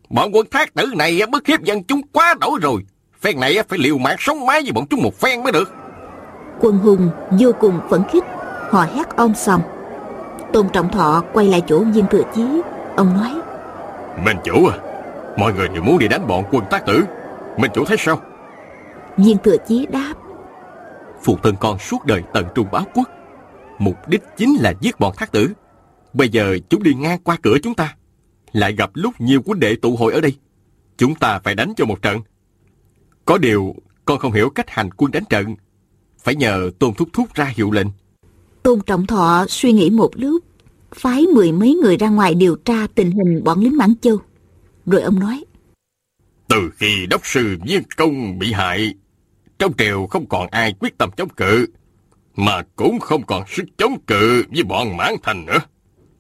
[0.10, 2.82] Bọn quân thác tử này bức hiếp dân chúng quá đổi rồi.
[3.22, 5.74] Phen này phải liều mạng sống mái với bọn chúng một phen mới được.
[6.60, 8.24] Quân hùng vô cùng phấn khích,
[8.70, 9.62] họ hét om sòm.
[10.54, 12.62] Tôn Trọng Thọ quay lại chỗ viên thừa chí,
[12.96, 13.42] ông nói.
[14.26, 14.78] Minh chủ à,
[15.38, 17.04] mọi người đều muốn đi đánh bọn quân tác tử.
[17.58, 18.22] Minh chủ thấy sao?
[19.18, 20.14] Viên thừa chí đáp.
[21.24, 23.10] Phụ thân con suốt đời tận trung báo quốc.
[23.80, 25.50] Mục đích chính là giết bọn thác tử.
[26.14, 27.96] Bây giờ chúng đi ngang qua cửa chúng ta.
[28.52, 30.36] Lại gặp lúc nhiều quân đệ tụ hội ở đây.
[30.98, 32.22] Chúng ta phải đánh cho một trận.
[33.26, 35.56] Có điều, con không hiểu cách hành quân đánh trận.
[36.24, 37.88] Phải nhờ Tôn Thúc Thúc ra hiệu lệnh.
[38.64, 40.44] Tôn Trọng Thọ suy nghĩ một lúc,
[40.96, 44.18] phái mười mấy người ra ngoài điều tra tình hình bọn lính Mãn Châu.
[44.86, 45.44] Rồi ông nói.
[46.48, 48.94] Từ Từ khi đốc sư Viên Công bị hại,
[49.60, 51.68] trong triều không còn ai quyết tâm chống cự,
[52.38, 55.60] mà cũng không còn sức chống cự với bọn mãn thành nữa.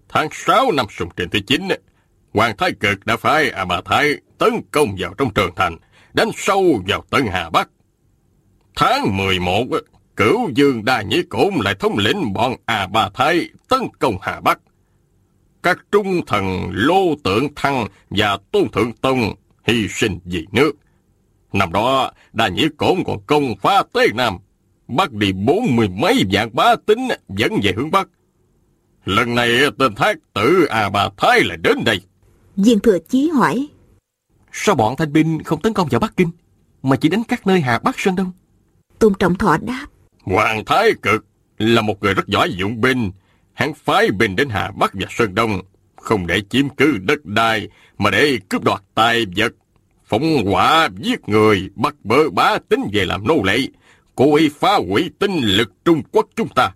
[0.09, 1.67] Tháng 6 năm sùng trình thứ 9,
[2.33, 5.77] Hoàng Thái Cực đã phái A Bà Thái tấn công vào trong trường thành,
[6.13, 7.69] đánh sâu vào Tân Hà Bắc.
[8.75, 9.65] Tháng 11,
[10.15, 14.39] Cửu Dương Đa Nhĩ Cổn lại thống lĩnh bọn A Bà Thái tấn công Hà
[14.39, 14.59] Bắc.
[15.63, 20.71] Các trung thần Lô Tượng Thăng và Tôn Thượng Tông hy sinh vì nước.
[21.53, 24.37] Năm đó, Đa Nhĩ Cổn còn công phá tây Nam,
[24.87, 28.07] bắt đi bốn mươi mấy vạn bá tính dẫn về hướng Bắc.
[29.05, 32.01] Lần này tên thác tử A Bà Thái lại đến đây.
[32.55, 33.67] Viên Thừa Chí hỏi.
[34.51, 36.29] Sao bọn thanh binh không tấn công vào Bắc Kinh,
[36.83, 38.31] mà chỉ đánh các nơi Hà Bắc Sơn Đông?
[38.99, 39.85] Tôn Trọng Thọ đáp.
[40.23, 41.25] Hoàng Thái Cực
[41.57, 43.11] là một người rất giỏi dụng binh.
[43.53, 45.61] Hắn phái binh đến Hà Bắc và Sơn Đông,
[45.95, 49.53] không để chiếm cứ đất đai, mà để cướp đoạt tài vật,
[50.05, 53.57] phóng hỏa giết người, bắt bớ bá tính về làm nô lệ,
[54.17, 56.71] cố ý phá hủy tinh lực Trung Quốc chúng ta,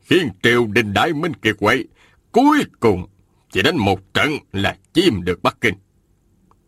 [0.00, 1.84] khiến triều đình đại minh kiệt quệ,
[2.32, 3.06] cuối cùng
[3.52, 5.74] chỉ đánh một trận là chiếm được Bắc Kinh.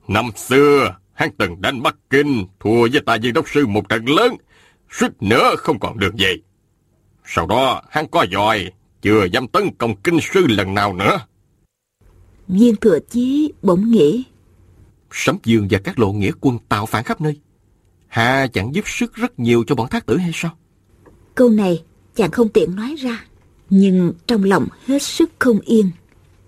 [0.08, 4.04] Năm xưa, hắn từng đánh Bắc Kinh, thua với tài viên đốc sư một trận
[4.08, 4.36] lớn,
[4.90, 6.36] suýt nữa không còn đường về.
[7.24, 11.18] Sau đó, hắn có dòi, chưa dám tấn công kinh sư lần nào nữa.
[12.48, 14.24] Viên thừa chí bỗng nghĩ.
[15.10, 17.40] Sấm Dương và các lộ nghĩa quân tạo phản khắp nơi.
[18.10, 20.58] Hà chẳng giúp sức rất nhiều cho bọn thác tử hay sao?
[21.34, 21.82] Câu này
[22.14, 23.24] chàng không tiện nói ra.
[23.70, 25.90] Nhưng trong lòng hết sức không yên.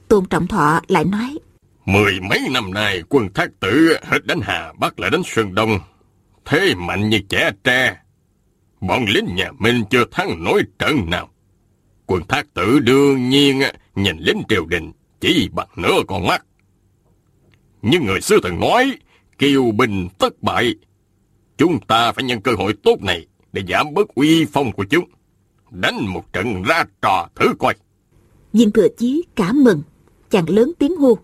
[0.08, 1.38] Tôn Trọng Thọ lại nói.
[1.84, 5.78] Mười mấy năm nay quân thác tử hết đánh Hà Bắc lại đánh Sơn Đông.
[6.44, 7.96] Thế mạnh như trẻ tre.
[8.80, 11.28] Bọn lính nhà Minh chưa thắng nổi trận nào.
[12.06, 13.60] Quân thác tử đương nhiên
[13.94, 16.44] nhìn lính triều đình chỉ bằng nửa con mắt.
[17.82, 18.98] Nhưng người xưa từng nói,
[19.38, 20.74] kiều bình tất bại.
[21.56, 25.04] Chúng ta phải nhân cơ hội tốt này để giảm bớt uy phong của chúng.
[25.70, 27.74] Đánh một trận ra trò thử coi.
[28.52, 29.82] Viên thừa chí cảm mừng,
[30.30, 31.18] chàng lớn tiếng hô.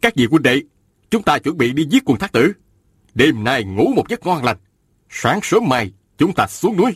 [0.00, 0.62] Các vị huynh đệ,
[1.10, 2.52] chúng ta chuẩn bị đi giết quân thác tử.
[3.14, 4.56] Đêm nay ngủ một giấc ngon lành.
[5.10, 6.90] Sáng sớm mai, chúng ta xuống núi.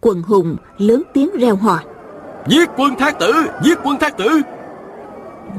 [0.00, 1.80] Quần hùng lớn tiếng reo hò.
[2.48, 3.32] Giết quân thác tử,
[3.64, 4.28] giết quân thác tử.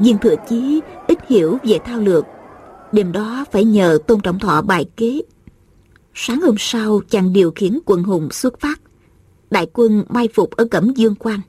[0.00, 2.24] Viên thừa chí ít hiểu về thao lược.
[2.92, 5.22] Đêm đó phải nhờ Tôn Trọng Thọ bài kế.
[6.14, 8.80] Sáng hôm sau chàng điều khiển quần hùng xuất phát.
[9.50, 11.40] Đại quân mai phục ở Cẩm Dương Quan.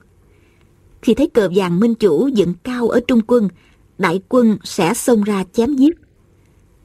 [1.02, 3.50] Khi thấy cờ vàng minh chủ dựng cao ở trung quân,
[3.98, 5.98] đại quân sẽ xông ra chém giết.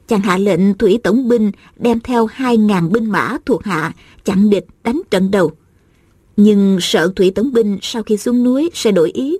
[0.07, 3.93] Chàng hạ lệnh thủy tổng binh đem theo hai ngàn binh mã thuộc hạ
[4.25, 5.51] chặn địch đánh trận đầu.
[6.37, 9.37] Nhưng sợ thủy tổng binh sau khi xuống núi sẽ đổi ý.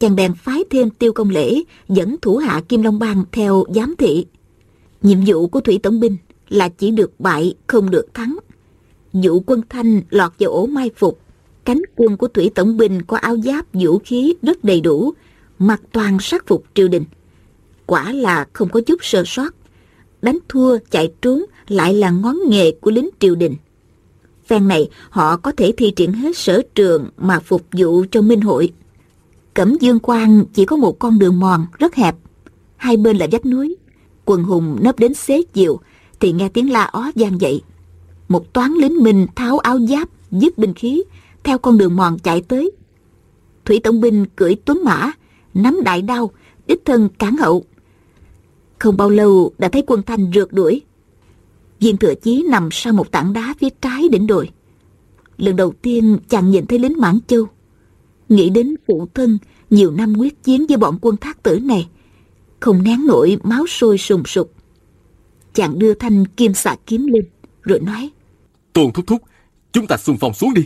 [0.00, 3.94] Chàng bèn phái thêm tiêu công lễ dẫn thủ hạ Kim Long Bang theo giám
[3.98, 4.26] thị.
[5.02, 6.16] Nhiệm vụ của thủy tổng binh
[6.48, 8.38] là chỉ được bại không được thắng.
[9.12, 11.20] Dụ quân thanh lọt vào ổ mai phục.
[11.64, 15.12] Cánh quân của thủy tổng binh có áo giáp vũ khí rất đầy đủ,
[15.58, 17.04] mặc toàn sát phục triều đình.
[17.86, 19.54] Quả là không có chút sơ sót.
[20.22, 23.54] Đánh thua chạy trốn lại là ngón nghề của lính triều đình.
[24.46, 28.40] Phen này họ có thể thi triển hết sở trường mà phục vụ cho minh
[28.40, 28.72] hội.
[29.54, 32.16] Cẩm Dương Quan chỉ có một con đường mòn rất hẹp.
[32.76, 33.76] Hai bên là vách núi.
[34.24, 35.80] Quần hùng nấp đến xế chiều
[36.20, 37.62] thì nghe tiếng la ó vang dậy.
[38.28, 41.02] Một toán lính mình tháo áo giáp, dứt binh khí,
[41.44, 42.70] theo con đường mòn chạy tới.
[43.64, 45.12] Thủy Tổng binh cưỡi tuấn mã,
[45.54, 46.30] nắm đại đao,
[46.66, 47.64] đích thân cản hậu.
[48.78, 50.82] Không bao lâu đã thấy quân thanh rượt đuổi.
[51.80, 54.50] Viên thừa chí nằm sau một tảng đá phía trái đỉnh đồi.
[55.38, 57.46] Lần đầu tiên chàng nhìn thấy lính Mãn Châu.
[58.28, 59.38] Nghĩ đến phụ thân
[59.70, 61.88] nhiều năm quyết chiến với bọn quân thác tử này.
[62.60, 64.52] Không nén nổi máu sôi sùng sục.
[65.58, 67.24] Chàng đưa thanh kim xạ kiếm lên,
[67.62, 68.10] rồi nói.
[68.72, 69.22] Tôn thúc thúc,
[69.72, 70.62] chúng ta xung phong xuống đi.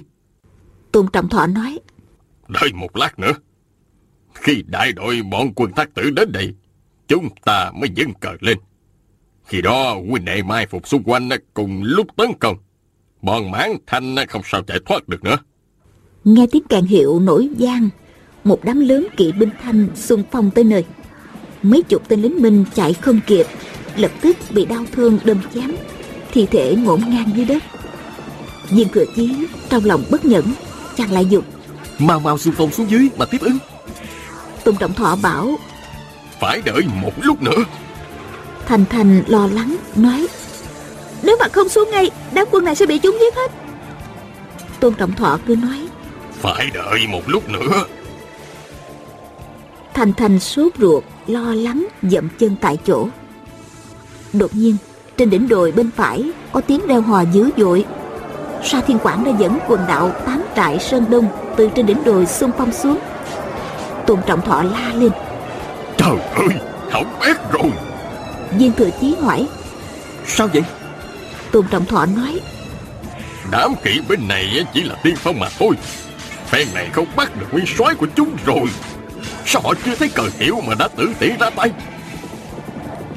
[0.93, 1.79] Tôn Trọng Thọ nói.
[2.49, 3.33] Đợi một lát nữa.
[4.35, 6.55] Khi đại đội bọn quân thác tử đến đây,
[7.09, 8.59] chúng ta mới dâng cờ lên.
[9.45, 12.57] Khi đó huynh đệ mai phục xung quanh cùng lúc tấn công.
[13.23, 15.37] Bọn mãn thanh không sao chạy thoát được nữa.
[16.25, 17.89] Nghe tiếng càng hiệu nổi gian,
[18.45, 20.85] một đám lớn kỵ binh thanh xung phong tới nơi.
[21.63, 23.47] Mấy chục tên lính Minh chạy không kịp,
[23.97, 25.71] lập tức bị đau thương đâm chém,
[26.33, 27.63] thi thể ngổn ngang dưới đất.
[28.71, 30.53] Viên cửa chí trong lòng bất nhẫn,
[30.97, 31.45] chàng lại dục.
[31.99, 33.59] Mau mau xung phong xuống dưới mà tiếp ứng.
[34.65, 35.59] Tùng Trọng Thọ bảo
[36.41, 37.65] Phải đợi một lúc nữa.
[38.67, 40.27] Thành Thành lo lắng nói
[41.23, 43.53] Nếu mà không xuống ngay Đám quân này sẽ bị chúng giết hết
[44.81, 45.89] Tôn Trọng Thọ cứ nói
[46.33, 47.85] Phải đợi một lúc nữa.
[49.95, 53.09] Thành Thành sốt ruột Lo lắng dậm chân tại chỗ
[54.33, 54.77] Đột nhiên
[55.17, 57.85] trên đỉnh đồi bên phải có tiếng reo hò dữ dội.
[58.65, 62.27] Sa thiên quảng đã dẫn quần đạo tám trại sơn đông từ trên đỉnh đồi
[62.27, 62.99] xung phong xuống.
[64.07, 65.11] Tôn trọng thọ la lên.
[65.97, 66.49] Trời ơi
[66.91, 67.73] hỏng bét rồi.
[68.59, 69.49] Viên thừa chí hỏi.
[70.27, 70.63] Sao vậy?
[71.53, 72.41] Tôn trọng thọ nói.
[73.51, 75.75] Đám kỵ bên này chỉ là tiên phong mà thôi.
[76.47, 78.67] Phen này không bắt được nguyên soái của chúng rồi.
[79.47, 81.71] Sao họ chưa thấy cờ hiệu mà đã tự tiện ra tay?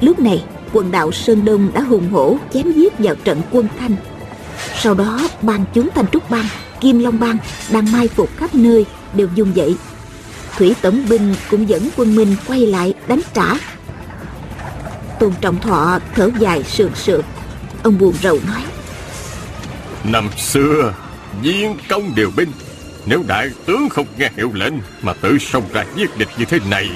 [0.00, 0.44] Lúc này
[0.76, 3.96] quần đạo sơn đông đã hùng hổ chém giết vào trận quân thanh.
[4.82, 6.46] Sau đó ban chúng thanh trúc bang,
[6.80, 7.36] kim long bang
[7.70, 9.76] đang mai phục khắp nơi đều dùng dậy.
[10.56, 13.54] Thủy tổng binh cũng dẫn quân minh quay lại đánh trả.
[15.20, 17.24] Tôn trọng thọ thở dài sườn sượt.
[17.82, 18.62] Ông buồn rầu nói,
[20.04, 20.94] năm xưa,
[21.42, 22.50] viên công điều binh,
[23.06, 26.58] nếu đại tướng không nghe hiệu lệnh mà tự xông ra giết địch như thế
[26.70, 26.88] này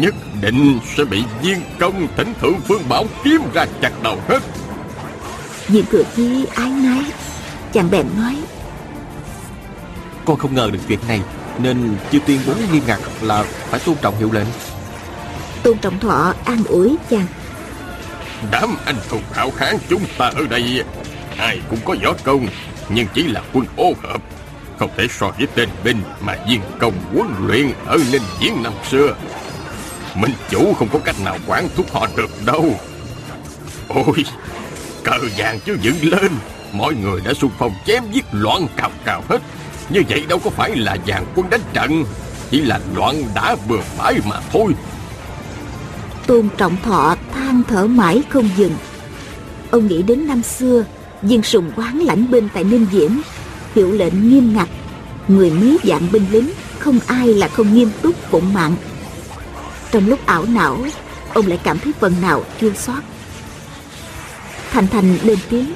[0.00, 4.38] nhất định sẽ bị viên công thỉnh thượng phương bảo kiếm ra chặt đầu hết.
[5.68, 7.04] Viên thừa chi ái nái
[7.72, 8.36] chàng bèn nói.
[10.24, 11.20] Con không ngờ được chuyện này
[11.58, 14.46] nên chưa tuyên bố nghiêm ngặt là phải tôn trọng hiệu lệnh.
[15.62, 17.26] Tôn trọng thọ an ủi chàng.
[18.50, 20.84] Đám anh hùng hảo kháng chúng ta ở đây
[21.38, 22.46] ai cũng có võ công
[22.88, 24.22] nhưng chỉ là quân ô hợp.
[24.78, 28.72] Không thể so với tên binh mà viên công huấn luyện ở ninh diễn năm
[28.90, 29.16] xưa
[30.14, 32.74] minh chủ không có cách nào quản thúc họ được đâu.
[33.88, 34.24] Ôi,
[35.04, 36.32] cờ vàng chưa dựng lên.
[36.72, 39.38] Mọi người đã xung phong chém giết loạn cào cào hết.
[39.90, 42.04] Như vậy đâu có phải là vàng quân đánh trận,
[42.50, 44.72] chỉ là loạn đã bừa bãi mà thôi.
[46.26, 48.72] Tôn trọng thọ than thở mãi không dừng.
[49.70, 50.84] Ông nghĩ đến năm xưa,
[51.22, 53.20] viên sùng quán lãnh binh tại ninh diễn,
[53.74, 54.68] hiệu lệnh nghiêm ngặt.
[55.28, 58.76] Người mấy dạng binh lính, không ai là không nghiêm túc phụng mạng
[59.94, 60.78] trong lúc ảo não
[61.34, 63.02] ông lại cảm thấy phần nào chua xót.
[64.70, 65.74] Thành thành lên tiếng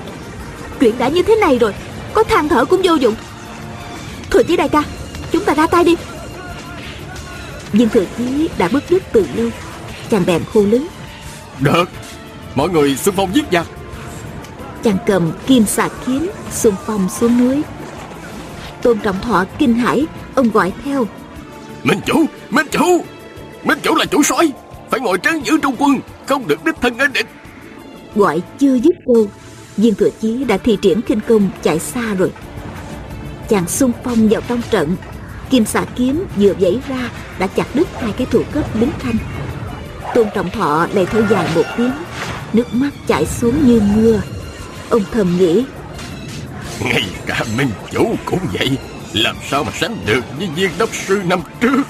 [0.81, 1.75] chuyện đã như thế này rồi
[2.15, 3.15] có than thở cũng vô dụng.
[4.31, 4.83] Thừa chí đại ca
[5.33, 5.97] chúng ta ra tay đi.
[7.73, 9.51] Viên thừa chí đã bước đứt từ lâu
[10.11, 10.87] chàng bèn hô lớn.
[11.61, 11.91] Được
[12.55, 13.67] mọi người xung phong giết giặc.
[14.85, 17.63] Chàng cầm kim xà kiếm xung phong xuống núi.
[18.83, 21.07] Tôn trọng thọ kinh hãi ông gọi theo.
[21.85, 23.05] Minh chủ minh chủ
[23.65, 24.53] minh chủ là chủ soái
[24.91, 27.27] phải ngồi trấn giữ trung quân không được đích thân ở địch.
[28.15, 29.27] Gọi chưa dứt câu
[29.77, 32.33] viên thừa chí đã thi triển kinh công chạy xa rồi.
[33.49, 34.97] Chàng xung phong vào trong trận
[35.51, 39.17] kim xà kiếm vừa vẫy ra đã chặt đứt hai cái thủ cấp lính thanh
[40.15, 41.93] tôn trọng thọ lại thở dài một tiếng
[42.53, 44.21] nước mắt chảy xuống như mưa.
[44.91, 45.65] Ông thầm nghĩ
[46.85, 48.71] ngay cả minh chủ cũng vậy
[49.13, 51.83] làm sao mà sánh được với viên đốc sư năm trước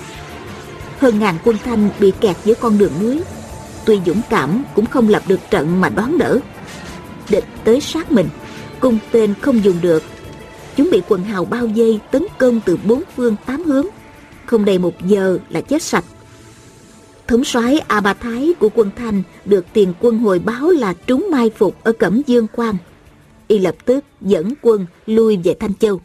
[0.99, 3.21] hơn ngàn quân thanh bị kẹt giữa con đường núi.
[3.85, 6.39] Tuy dũng cảm cũng không lập được trận mà đón đỡ.
[7.31, 8.29] Địch tới sát mình,
[8.81, 10.03] cung tên không dùng được.
[10.77, 13.87] Chúng bị quần hào bao vây, tấn công từ bốn phương tám hướng.
[14.47, 16.05] Không đầy một giờ là chết sạch.
[17.27, 21.27] Thống soái a ba thái của quân thanh được tiền quân hồi báo là trúng
[21.31, 22.77] mai phục ở cẩm dương quan
[23.49, 26.01] y lập tức dẫn quân lui về thanh châu.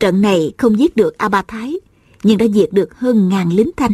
[0.00, 1.74] Trận này không giết được a ba thái
[2.22, 3.92] nhưng đã diệt được hơn ngàn lính thanh.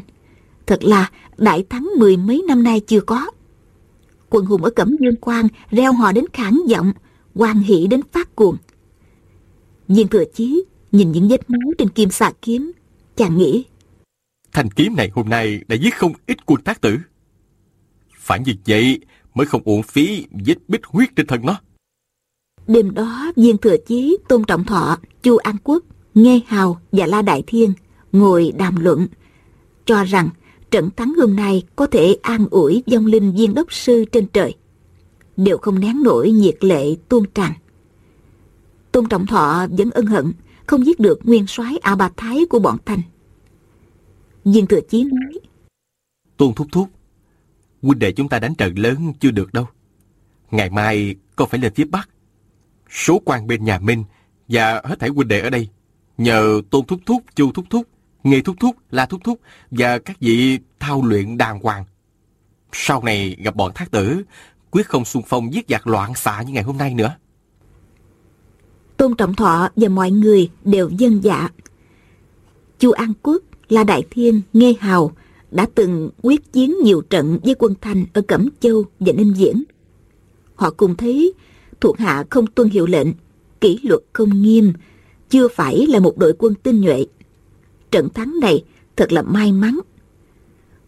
[0.67, 3.31] Thật là đại thắng mười mấy năm nay chưa có.
[4.31, 6.93] Quần hùng ở cẩm dương quan reo hò đến khản giọng
[7.35, 8.57] quan hỷ đến phát cuồng.
[9.89, 12.73] Viên thừa chí nhìn những vết máu trên kim xà kiếm
[13.17, 13.65] chàng nghĩ
[14.55, 16.99] thanh kiếm này hôm nay đã giết không ít quân tác tử.
[18.19, 19.01] Phải như vậy
[19.35, 21.61] mới không uổng phí vết bích huyết trên thân nó.
[22.67, 25.85] Đêm đó viên thừa chí tôn trọng thọ chu an quốc
[26.15, 27.73] nghe hào và la đại thiên
[28.15, 29.07] ngồi đàm luận,
[29.85, 30.29] cho rằng
[30.71, 34.55] trận thắng hôm nay có thể an ủi vong linh viên đốc sư trên trời,
[35.37, 37.53] đều không nén nổi nhiệt lệ tuôn tràn.
[38.93, 40.33] Tôn trọng thọ vẫn ân hận,
[40.67, 43.03] không giết được nguyên soái a bà thái của bọn thanh.
[44.45, 45.39] Viên thừa chí nói,
[46.37, 46.89] tôn thúc thúc,
[47.83, 49.67] huynh đệ chúng ta đánh trận lớn chưa được đâu.
[50.51, 52.09] Ngày mai con phải lên phía bắc?
[52.91, 54.05] Số quan bên nhà minh
[54.49, 55.69] và hết thảy huynh đệ ở đây,
[56.19, 57.87] nhờ tôn thúc thúc, chu thúc thúc
[58.25, 61.85] nghề thúc thúc la thúc thúc và các vị thao luyện đàng hoàng.
[62.73, 64.23] Sau này gặp bọn thác tử,
[64.71, 67.15] quyết không xung phong giết giặc loạn xạ như ngày hôm nay nữa.
[68.97, 71.49] Tôn trọng thọ và mọi người đều dân dạ.
[72.79, 75.13] Chu an quốc, la đại thiên, nghe hào
[75.51, 79.65] đã từng quyết chiến nhiều trận với quân thanh ở cẩm châu và ninh diễn
[80.55, 81.33] họ cùng thấy
[81.81, 83.09] thuộc hạ không tuân hiệu lệnh,
[83.61, 84.73] kỷ luật không nghiêm,
[85.31, 87.07] chưa phải là một đội quân tinh nhuệ
[87.95, 88.65] trận thắng này
[88.97, 89.79] thật là may mắn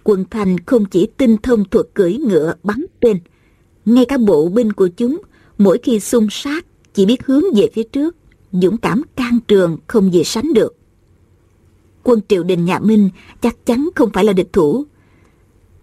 [0.04, 3.18] quân thành không chỉ tinh thông thuật cưỡi ngựa bắn tên
[3.84, 5.20] Ngay cả bộ binh của chúng,
[5.58, 8.16] mỗi khi xung sát, chỉ biết hướng về phía trước,
[8.52, 10.76] dũng cảm can trường không gì sánh được.
[12.02, 14.84] Quân triều đình nhà Minh chắc chắn không phải là địch thủ.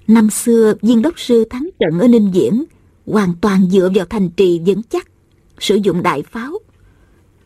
[0.08, 2.64] Năm xưa, viên đốc sư thắng trận ở Ninh Diễn,
[3.06, 5.08] hoàn toàn dựa vào thành trì vững chắc,
[5.60, 6.60] sử dụng đại pháo.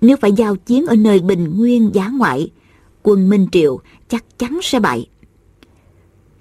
[0.02, 2.52] Nếu phải giao chiến ở nơi bình nguyên giá ngoại,
[3.08, 5.10] quân Minh Triệu chắc chắn sẽ bại.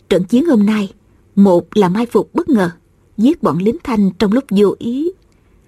[0.09, 0.93] Trận chiến hôm nay,
[1.35, 2.71] một là mai phục bất ngờ,
[3.17, 5.11] giết bọn lính Thanh trong lúc vô ý.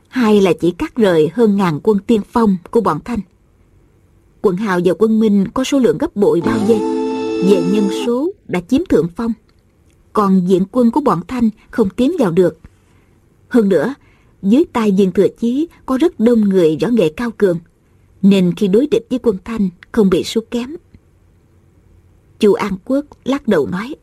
[0.09, 3.21] Hai là chỉ cắt rời hơn ngàn quân tiên phong của bọn Thanh.
[4.41, 6.79] Quận Hào và quân Minh có số lượng gấp bội bao dây.
[7.49, 9.33] Về nhân số đã chiếm thượng phong.
[10.13, 12.59] Còn diện quân của bọn Thanh không tiến vào được.
[13.49, 13.95] Hơn nữa,
[14.43, 17.59] dưới tay viên thừa chí có rất đông người võ nghệ cao cường.
[18.23, 20.77] Nên khi đối địch với quân Thanh không bị số kém.
[22.39, 23.95] Chu An Quốc lắc đầu nói.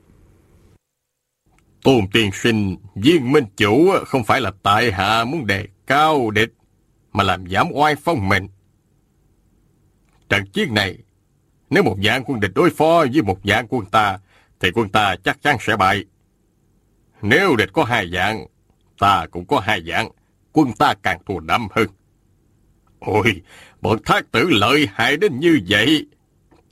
[1.83, 6.53] Tôn tiên sinh, viên minh chủ không phải là tại hạ muốn đề cao địch,
[7.13, 8.47] mà làm giảm oai phong mình.
[10.29, 10.97] Trận chiến này,
[11.69, 14.19] nếu một dạng quân địch đối phó với một dạng quân ta,
[14.59, 16.05] thì quân ta chắc chắn sẽ bại.
[17.21, 18.45] Nếu địch có hai dạng,
[18.99, 20.09] ta cũng có hai dạng,
[20.51, 21.87] quân ta càng thù đậm hơn.
[22.99, 23.41] Ôi,
[23.81, 26.07] bọn thác tử lợi hại đến như vậy,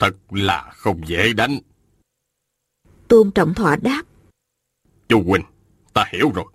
[0.04, 1.60] thật là không dễ đánh.
[3.08, 4.04] Tôn Trọng Thọ đáp.
[5.10, 5.42] Chu Quỳnh,
[5.94, 6.46] ta hiểu rồi.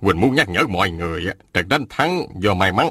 [0.00, 1.24] Quỳnh muốn nhắc nhở mọi người
[1.54, 2.88] trận đánh thắng do may mắn.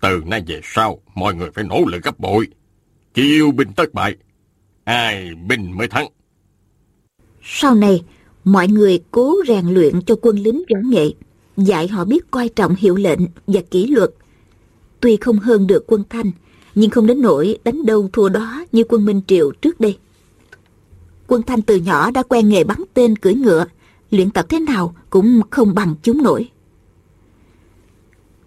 [0.00, 2.46] Từ nay về sau, mọi người phải nỗ lực gấp bội.
[3.14, 4.16] Kiêu binh tất bại.
[4.84, 6.06] Ai binh mới thắng.
[7.42, 8.02] Sau này,
[8.44, 11.10] mọi người cố rèn luyện cho quân lính võ nghệ,
[11.56, 14.10] dạy họ biết coi trọng hiệu lệnh và kỷ luật.
[15.00, 16.30] Tuy không hơn được quân Thanh,
[16.74, 19.98] nhưng không đến nỗi đánh đâu thua đó như quân Minh Triệu trước đây.
[21.26, 23.64] Quân Thanh từ nhỏ đã quen nghề bắn tên cưỡi ngựa,
[24.10, 26.50] luyện tập thế nào cũng không bằng chúng nổi.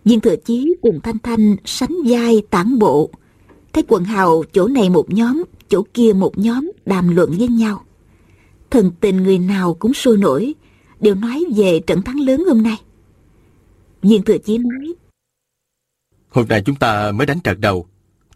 [0.05, 3.09] Viên Thừa Chí cùng Thanh Thanh sánh vai tản bộ,
[3.73, 7.83] thấy quần hào chỗ này một nhóm, chỗ kia một nhóm đàm luận với nhau.
[8.69, 10.55] Thần tình người nào cũng sôi nổi,
[10.99, 12.77] đều nói về trận thắng lớn hôm nay.
[14.01, 14.93] Viên Thừa Chí nói,
[16.29, 17.85] Hôm nay chúng ta mới đánh trận đầu,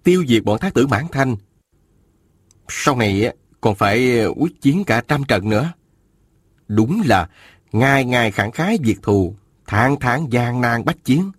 [0.03, 1.35] tiêu diệt bọn thác tử mãn thanh.
[2.67, 5.71] Sau này còn phải quyết chiến cả trăm trận nữa.
[6.67, 7.29] Đúng là
[7.71, 9.35] ngày ngày khẳng khái diệt thù,
[9.67, 11.31] tháng tháng gian nan bách chiến.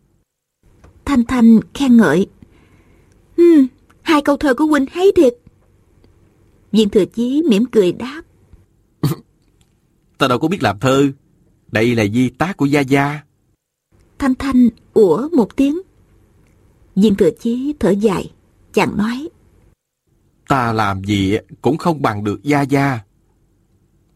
[1.05, 2.27] Thanh Thanh khen ngợi.
[3.37, 3.67] Hmm,
[4.03, 5.35] hai câu thơ của huynh hay thiệt.
[6.73, 8.23] Viên Thừa Chí mỉm cười đáp.
[10.19, 11.09] Ta đâu có biết làm thơ.
[11.73, 13.21] Đây là di tác của Gia Gia.
[14.19, 15.81] Thanh Thanh ủa một tiếng.
[16.97, 18.31] Viên Thừa Chí thở dài,
[18.73, 19.29] chàng nói.
[20.49, 23.01] Ta làm gì cũng không bằng được Gia Gia.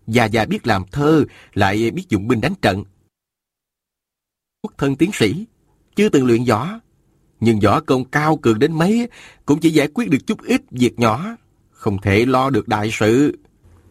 [0.06, 2.84] Gia Gia biết làm thơ, lại biết dụng binh đánh trận.
[4.62, 5.44] Quốc thân tiến sĩ,
[5.96, 6.68] chưa từng luyện võ.
[7.40, 9.08] Nhưng võ công cao cường đến mấy
[9.46, 11.36] cũng chỉ giải quyết được chút ít việc nhỏ,
[11.70, 13.38] không thể lo được đại sự.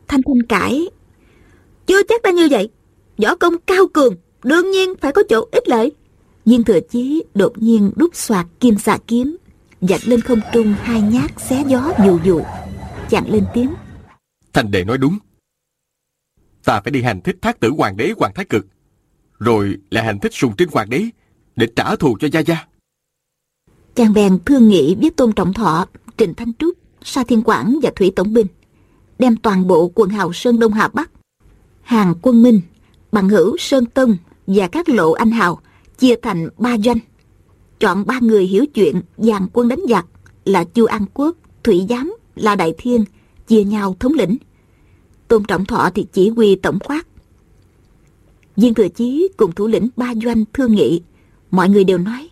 [0.07, 0.85] Thanh Thanh cãi.
[1.85, 2.69] Chưa chắc đã như vậy.
[3.17, 5.91] Võ công cao cường, đương nhiên phải có chỗ ích lợi.
[6.45, 9.37] Viên thừa chí đột nhiên đút soạt kim xà kiếm,
[9.89, 12.41] dạch lên không trung hai nhát xé gió dù dù.
[13.09, 13.73] Chặn lên tiếng.
[14.53, 15.17] Thành đệ nói đúng.
[16.63, 18.65] Ta phải đi hành thích thác tử hoàng đế Hoàng Thái Cực,
[19.39, 21.03] rồi lại hành thích sùng trinh hoàng đế
[21.55, 22.67] để trả thù cho Gia Gia.
[23.95, 26.73] Chàng bèn thương nghị với Tôn Trọng Thọ, Trịnh Thanh Trúc,
[27.03, 28.47] Sa Thiên Quảng và Thủy Tổng Binh,
[29.19, 31.11] đem toàn bộ quần hào Sơn Đông Hà Bắc,
[31.81, 32.61] hàng quân Minh,
[33.11, 34.17] bằng hữu Sơn Tông
[34.47, 35.59] và các lộ anh hào
[35.97, 36.99] chia thành ba doanh.
[37.79, 40.05] Chọn ba người hiểu chuyện dàn quân đánh giặc
[40.45, 43.05] là Chu An Quốc, Thủy Giám, La Đại Thiên,
[43.47, 44.37] chia nhau thống lĩnh.
[45.27, 47.07] Tôn Trọng Thọ thì chỉ huy tổng khoát.
[48.55, 51.01] Viên Thừa Chí cùng thủ lĩnh ba doanh thương nghị,
[51.51, 52.29] mọi người đều nói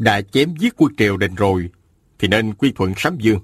[0.00, 1.70] đã chém giết quân triều đình rồi,
[2.18, 3.40] thì nên quy thuận Sám Dương.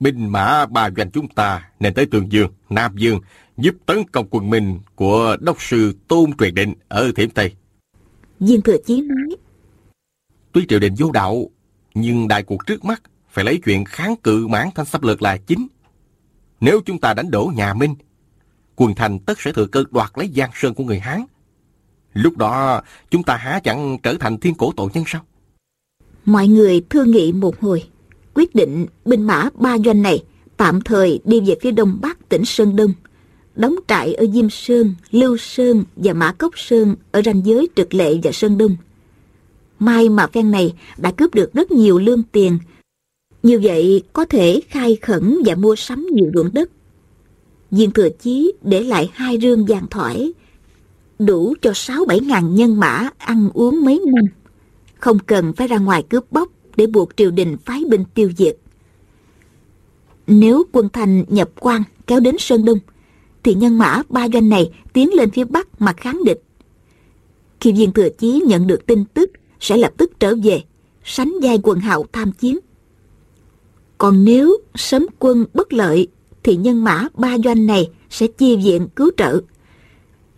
[0.00, 3.20] Binh mã ba doanh chúng ta nên tới Tường Dương, Nam Dương,
[3.56, 7.52] giúp tấn công quân Minh của đốc sư Tôn Truyền Định ở Thiểm Tây.
[8.40, 9.36] Viên Thừa Chí nói,
[10.56, 11.50] Tuy triều đình vô đạo,
[11.94, 15.36] nhưng đại cuộc trước mắt phải lấy chuyện kháng cự mãn thanh xâm lược là
[15.36, 15.66] chính.
[16.60, 17.94] Nếu chúng ta đánh đổ nhà Minh,
[18.76, 21.24] quần thành tất sẽ thừa cơ đoạt lấy Giang Sơn của người Hán.
[22.12, 25.22] Lúc đó, chúng ta há chẳng trở thành thiên cổ tội nhân sao?
[26.24, 27.84] Mọi người thương nghị một hồi,
[28.34, 30.24] quyết định binh mã ba doanh này
[30.56, 32.92] tạm thời đi về phía đông bắc tỉnh Sơn Đông,
[33.54, 37.94] đóng trại ở Diêm Sơn, Lưu Sơn và Mã Cốc Sơn ở ranh giới Trực
[37.94, 38.76] Lệ và Sơn Đông.
[39.78, 42.58] May mà phen này đã cướp được rất nhiều lương tiền,
[43.42, 46.70] như vậy có thể khai khẩn và mua sắm nhiều ruộng đất.
[47.70, 50.32] Viên Thừa Chí để lại hai rương vàng thỏi,
[51.18, 54.24] đủ cho sáu bảy ngàn nhân mã ăn uống mấy năm,
[54.98, 58.56] không cần phải ra ngoài cướp bóc để buộc triều đình phái binh tiêu diệt.
[60.26, 62.78] Nếu quân thành nhập quan kéo đến Sơn Đông,
[63.42, 66.42] thì nhân mã ba doanh này tiến lên phía Bắc mà kháng địch.
[67.60, 69.30] Khi viên thừa chí nhận được tin tức,
[69.66, 70.62] sẽ lập tức trở về,
[71.04, 72.58] sánh vai quần hào tham chiến.
[73.98, 76.08] Còn nếu sớm quân bất lợi,
[76.42, 79.40] thì nhân mã ba doanh này sẽ chi viện cứu trợ.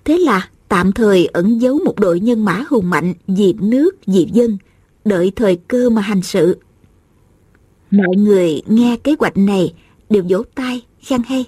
[0.04, 4.28] Thế là tạm thời ẩn giấu một đội nhân mã hùng mạnh vì nước, vì
[4.32, 4.58] dân,
[5.04, 6.58] đợi thời cơ mà hành sự.
[7.90, 9.74] Mọi người nghe kế hoạch này
[10.10, 11.44] đều vỗ tay, khen hay.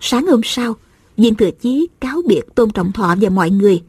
[0.00, 0.76] Sáng hôm sau,
[1.16, 3.82] viên thừa chí cáo biệt Tôn Trọng Thọ và mọi người,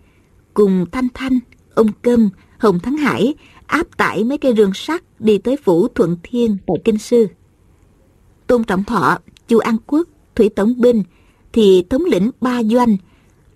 [0.53, 1.39] cùng Thanh Thanh,
[1.75, 3.33] ông Câm, Hồng Thắng Hải
[3.67, 7.27] áp tải mấy cây rương sắt đi tới phủ Thuận Thiên tại Kinh Sư.
[8.47, 9.17] Tôn Trọng Thọ,
[9.47, 11.03] Chu An Quốc, Thủy Tổng Binh
[11.53, 12.97] thì thống lĩnh ba doanh,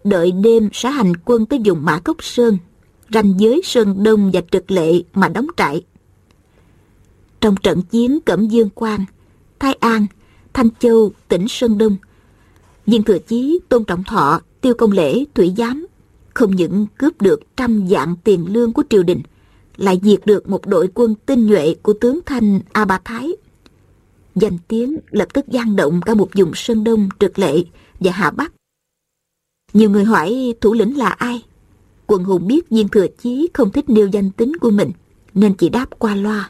[0.04, 2.58] đợi đêm sẽ hành quân tới vùng Mã Cốc Sơn,
[3.14, 5.86] ranh giới Sơn Đông và Trực Lệ mà đóng trại.
[7.42, 9.06] Trong trận chiến Cẩm Dương Quang,
[9.60, 10.06] Thái An,
[10.54, 11.98] Thanh Châu, tỉnh Sơn Đông,
[12.86, 15.87] Viên Thừa Chí, Tôn Trọng Thọ, Tiêu Công Lễ, Thủy Giám
[16.38, 19.22] không những cướp được trăm dạng tiền lương của triều đình,
[19.78, 23.32] lại diệt được một đội quân tinh nhuệ của tướng Thanh A Ba Thái.
[24.36, 27.64] Danh tiếng lập tức gian động cả một vùng Sơn Đông, Trực Lệ
[28.00, 28.54] và Hà Bắc.
[29.74, 31.44] Nhiều người hỏi thủ lĩnh là ai?
[32.08, 34.92] Quần hùng biết Viên Thừa Chí không thích nêu danh tính của mình,
[35.34, 36.50] nên chỉ đáp qua loa.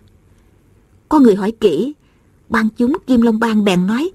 [1.10, 1.94] Có người hỏi kỹ,
[2.50, 4.12] ban chúng Kim Long Bang bèn nói,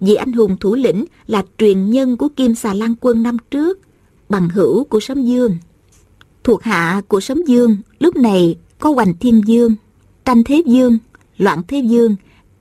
[0.00, 3.78] vì anh hùng thủ lĩnh là truyền nhân của Kim Xà Lan quân năm trước,
[4.28, 5.56] bằng hữu của Sấm Dương.
[6.44, 9.74] Thuộc hạ của Sấm Dương lúc này có Hoành Thiên Dương,
[10.24, 10.98] Tranh Thế Dương,
[11.36, 12.16] Loạn Thế Dương,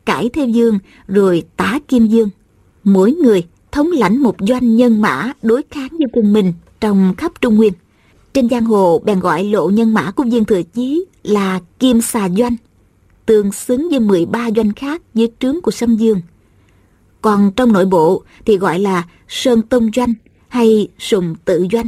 [0.06, 2.30] Cải Thế Dương, rồi Tả Kim Dương.
[2.84, 7.32] Mỗi người thống lãnh một doanh nhân mã đối kháng với quân mình trong khắp
[7.42, 7.74] Trung Nguyên.
[8.34, 12.30] Trên giang hồ bèn gọi lộ nhân mã của viên thừa chí là Kim Xà
[12.30, 12.56] Doanh,
[13.26, 16.22] tương xứng với 13 doanh khác dưới trướng của Sâm Dương.
[17.22, 20.14] Còn trong nội bộ thì gọi là Sơn Tông Doanh
[20.54, 21.88] hay Sùng Tự Doanh,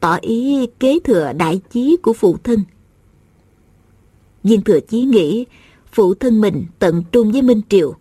[0.00, 2.64] tỏ ý kế thừa đại chí của phụ thân.
[4.44, 5.46] Viên thừa chí nghĩ
[5.92, 7.94] phụ thân mình tận trung với Minh Triều.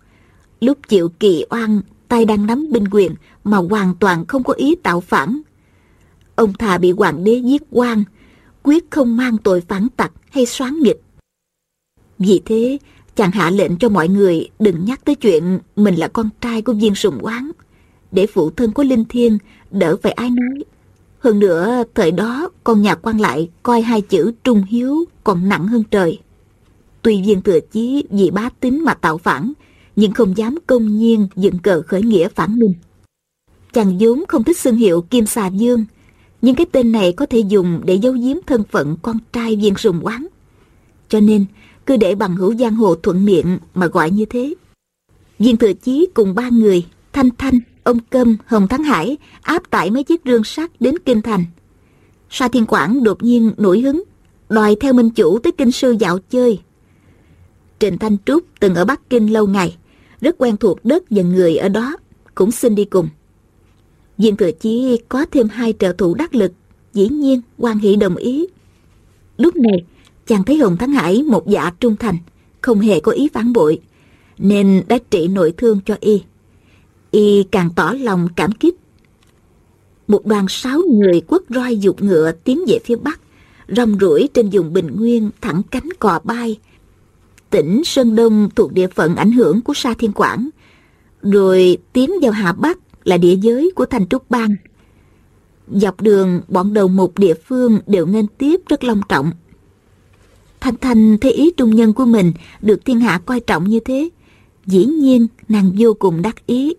[0.62, 4.76] Lúc chịu kỳ oan, tay đang nắm binh quyền mà hoàn toàn không có ý
[4.76, 5.42] tạo phản.
[6.36, 8.04] Ông thà bị hoàng đế giết quan,
[8.64, 11.02] quyết không mang tội phản tặc hay xoáng nghịch.
[12.20, 12.78] Vì thế,
[13.16, 16.74] chàng hạ lệnh cho mọi người đừng nhắc tới chuyện mình là con trai của
[16.74, 17.52] viên sùng quán,
[18.12, 19.38] để phụ thân của Linh Thiên
[19.76, 20.64] đỡ phải ai nói.
[21.20, 25.68] Hơn nữa, thời đó con nhà quan lại coi hai chữ trung hiếu còn nặng
[25.68, 26.20] hơn trời.
[27.02, 29.54] Tuy viên thừa chí vì bá tính mà tạo phản,
[29.96, 32.74] nhưng không dám công nhiên dựng cờ khởi nghĩa phản minh.
[33.74, 35.86] Chàng vốn không thích xưng hiệu Kim Xà Dương,
[36.42, 39.76] nhưng cái tên này có thể dùng để giấu giếm thân phận con trai viên
[39.76, 40.28] sùng quán.
[41.10, 41.46] Cho nên,
[41.86, 44.54] cứ để bằng hữu giang hồ thuận miệng mà gọi như thế.
[45.40, 49.92] Viên thừa chí cùng ba người, Thanh Thanh, ông Câm, Hồng Thắng Hải áp tải
[49.92, 51.46] mấy chiếc rương sắt đến Kinh Thành.
[52.30, 54.04] Sa Thiên Quảng đột nhiên nổi hứng,
[54.50, 56.60] đòi theo Minh Chủ tới Kinh Sư dạo chơi.
[57.80, 59.78] Trịnh Thanh Trúc từng ở Bắc Kinh lâu ngày,
[60.22, 61.98] rất quen thuộc đất và người ở đó,
[62.36, 63.10] cũng xin đi cùng.
[64.18, 66.52] Diện Thừa Chí có thêm hai trợ thủ đắc lực,
[66.94, 68.48] dĩ nhiên quan hệ đồng ý.
[69.38, 69.86] Lúc này,
[70.28, 72.18] chàng thấy Hồng Thắng Hải một dạ trung thành,
[72.62, 73.82] không hề có ý phản bội,
[74.38, 76.22] nên đã trị nội thương cho y.
[77.16, 78.76] Y càng tỏ lòng cảm kích.
[80.08, 83.20] Một đoàn sáu người quất roi dục ngựa tiến về phía bắc,
[83.68, 86.60] rong ruổi trên vùng bình nguyên thẳng cánh cò bay.
[87.50, 90.50] Tỉnh Sơn Đông thuộc địa phận ảnh hưởng của Sa Thiên Quảng,
[91.22, 94.56] rồi tiến vào Hà Bắc là địa giới của Thành Trúc Bang.
[95.72, 99.32] Dọc đường, bọn đầu mục địa phương đều nên tiếp rất long trọng.
[100.60, 104.10] Thanh Thanh thấy ý trung nhân của mình được thiên hạ coi trọng như thế.
[104.66, 106.74] Dĩ nhiên, nàng vô cùng đắc ý.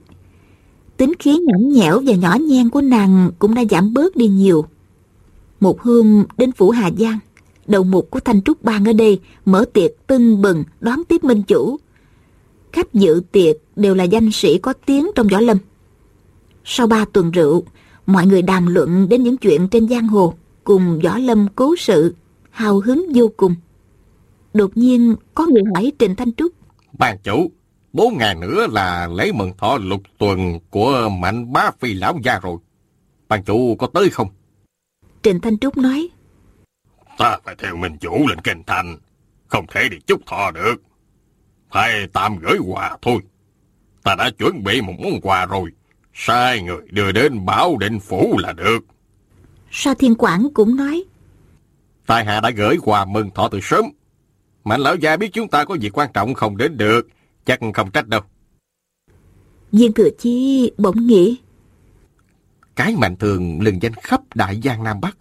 [0.96, 4.64] Tính khí nhõng nhẽo và nhỏ nhen của nàng cũng đã giảm bớt đi nhiều.
[5.60, 7.18] Một hôm đến phủ Hà Giang,
[7.66, 11.42] đầu mục của Thanh Trúc Bang ở đây mở tiệc tưng bừng đón tiếp minh
[11.42, 11.76] chủ.
[12.72, 15.58] Khách dự tiệc đều là danh sĩ có tiếng trong võ lâm.
[16.64, 17.64] Sau ba tuần rượu,
[18.06, 20.34] mọi người đàm luận đến những chuyện trên giang hồ
[20.64, 22.14] cùng võ lâm cố sự,
[22.50, 23.54] hào hứng vô cùng.
[24.54, 26.52] Đột nhiên có người hỏi Trịnh Thanh Trúc.
[26.98, 27.50] Bàn chủ,
[27.96, 32.38] bốn ngày nữa là lễ mừng thọ lục tuần của mạnh bá phi lão gia
[32.38, 32.58] rồi.
[33.28, 34.28] Ban chủ có tới không?
[35.22, 36.08] Trịnh Thanh Trúc nói.
[37.18, 38.98] Ta phải theo minh chủ lên kinh thành.
[39.46, 40.74] Không thể đi chúc thọ được.
[41.70, 43.18] Phải tạm gửi quà thôi.
[44.02, 45.70] Ta đã chuẩn bị một món quà rồi.
[46.14, 48.84] Sai người đưa đến bảo định phủ là được.
[49.70, 51.04] Sa Thiên Quảng cũng nói.
[52.06, 53.84] Tài hạ đã gửi quà mừng thọ từ sớm.
[54.64, 57.08] Mạnh lão gia biết chúng ta có việc quan trọng không đến được,
[57.46, 58.20] chắc không trách đâu.
[59.72, 61.38] Viên Thừa Chi bỗng nghĩ.
[62.74, 65.16] Cái mạnh thường lừng danh khắp Đại Giang Nam Bắc.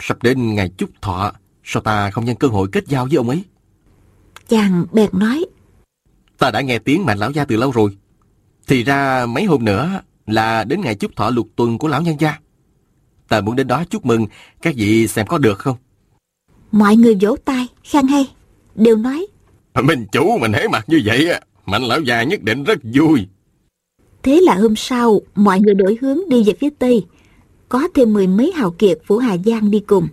[0.00, 1.32] Sắp đến ngày chúc thọ,
[1.64, 3.44] sao ta không nhân cơ hội kết giao với ông ấy?
[4.48, 5.44] Chàng bèn nói.
[6.38, 7.96] Ta đã nghe tiếng mạnh lão gia từ lâu rồi.
[8.66, 12.16] Thì ra mấy hôm nữa là đến ngày chúc thọ lục tuần của lão nhân
[12.20, 12.38] gia.
[13.28, 14.26] Ta muốn đến đó chúc mừng,
[14.62, 15.76] các vị xem có được không?
[16.72, 18.34] Mọi người vỗ tay, khen hay,
[18.74, 19.26] đều nói.
[19.82, 23.26] Mình chủ mình thấy mặt như vậy, mạnh lão già nhất định rất vui.
[24.22, 27.06] Thế là hôm sau, mọi người đổi hướng đi về phía Tây.
[27.68, 30.08] Có thêm mười mấy hào kiệt phủ Hà Giang đi cùng.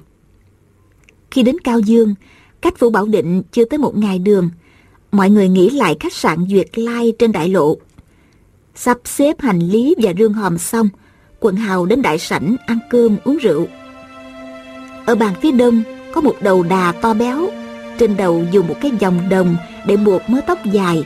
[1.31, 2.15] Khi đến Cao Dương,
[2.61, 4.49] cách phủ Bảo Định chưa tới một ngày đường,
[5.11, 7.77] mọi người nghỉ lại khách sạn Duyệt Lai trên đại lộ.
[8.75, 10.89] Sắp xếp hành lý và rương hòm xong,
[11.39, 13.67] quần hào đến đại sảnh ăn cơm uống rượu.
[15.05, 15.83] Ở bàn phía đông
[16.13, 17.49] có một đầu đà to béo,
[17.99, 21.03] trên đầu dùng một cái vòng đồng để buộc mớ tóc dài.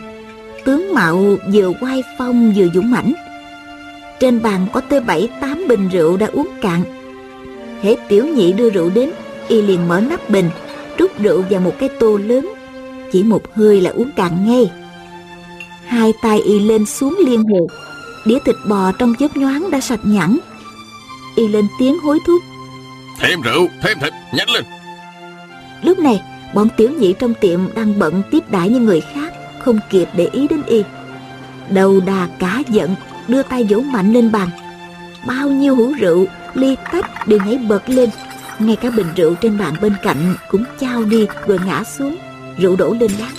[0.66, 3.14] Tướng mạo vừa quai phong vừa dũng mãnh.
[4.20, 6.84] Trên bàn có tới bảy tám bình rượu đã uống cạn.
[7.82, 9.12] Hễ tiểu nhị đưa rượu đến,
[9.48, 10.50] y liền mở nắp bình,
[10.98, 12.54] trút rượu vào một cái tô lớn.
[13.12, 14.70] Chỉ một hơi là uống cạn ngay.
[15.88, 17.68] Hai tay y lên xuống liên hồ
[18.26, 20.38] Đĩa thịt bò trong chớp nhoáng đã sạch nhẵn
[21.36, 22.42] Y lên tiếng hối thúc
[23.20, 24.64] Thêm rượu, thêm thịt, nhanh lên
[25.82, 26.22] Lúc này
[26.54, 30.30] bọn tiểu nhị trong tiệm đang bận tiếp đãi như người khác Không kịp để
[30.32, 30.84] ý đến y.
[31.70, 32.96] Đầu đà cá giận
[33.28, 34.50] Đưa tay vỗ mạnh lên bàn.
[35.28, 38.10] Bao nhiêu hũ rượu, ly tách đều nhảy bật lên.
[38.60, 42.16] Ngay cả bình rượu trên bàn bên cạnh Cũng trao đi rồi ngã xuống
[42.58, 43.32] Rượu đổ lên lát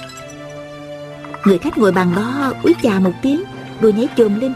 [1.45, 3.43] Người khách ngồi bàn đó úi chà một tiếng
[3.81, 4.53] Rồi nhảy chồm lên.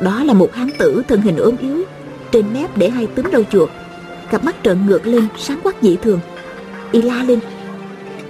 [0.00, 1.82] Đó là một hán tử thân hình ốm yếu
[2.32, 3.70] Trên mép để hai túm râu chuột.
[4.30, 6.20] Cặp mắt trợn ngược lên sáng quắc dị thường.
[6.92, 7.40] Y la lên.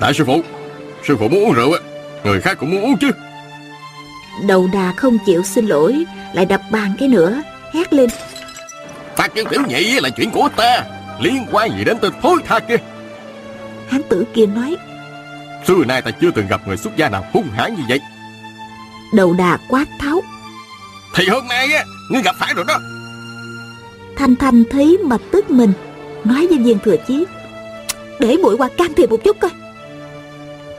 [0.01, 0.43] Đại sư phụ
[1.07, 1.79] Sư phụ muốn uống rượu á
[2.25, 3.11] Người khác cũng muốn uống chứ.
[4.49, 6.05] Đầu đà không chịu xin lỗi
[6.35, 7.43] Lại đập bàn cái nữa
[7.75, 8.11] Hét lên.
[9.17, 10.85] Ta kêu tiểu nhị là chuyện của ta
[11.21, 12.77] Liên quan gì đến tên thối tha kia?
[13.89, 14.77] Hán tử kia nói
[15.67, 18.01] Xưa nay ta chưa từng gặp người xuất gia nào hung hãn như vậy.
[19.15, 20.21] Đầu đà quát tháo.
[21.15, 22.79] Thì hôm nay á Ngươi gặp phải rồi đó.
[24.17, 25.73] Thanh Thanh thấy mà tức mình
[26.25, 27.25] Nói với viên thừa chí
[28.21, 29.51] Để bụi qua can thiệp một chút coi.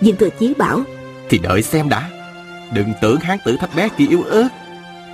[0.01, 0.81] Viên thừa chí bảo
[1.29, 2.09] Thì đợi xem đã.
[2.73, 4.47] Đừng tưởng hán tử thấp bé kia yếu ớt.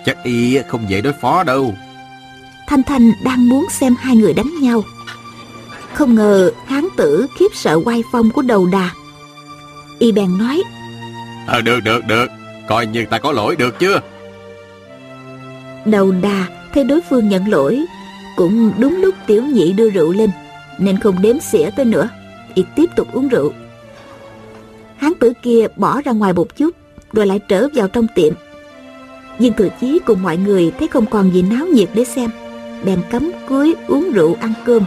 [0.06, 1.74] Chắc y không dễ đối phó đâu.
[2.68, 4.84] Thanh Thanh đang muốn xem hai người đánh nhau.
[5.94, 8.90] Không ngờ hán tử khiếp sợ quay phong của đầu đà.
[10.00, 10.64] Y bèn nói
[11.48, 12.28] Ờ được được được.
[12.68, 14.02] Coi như ta có lỗi được chưa?
[15.86, 17.86] Đầu đà thấy đối phương nhận lỗi
[18.36, 20.30] Cũng đúng lúc tiểu nhị đưa rượu lên
[20.78, 22.10] nên không đếm xỉa tới nữa.
[22.54, 23.52] Y tiếp tục uống rượu.
[24.98, 26.76] Hán tử kia bỏ ra ngoài một chút,
[27.14, 28.34] Rồi lại trở vào trong tiệm.
[29.40, 32.30] Viên thừa chí cùng mọi người Thấy không còn gì náo nhiệt để xem,
[32.86, 34.84] Bèn cấm cưới uống rượu ăn cơm.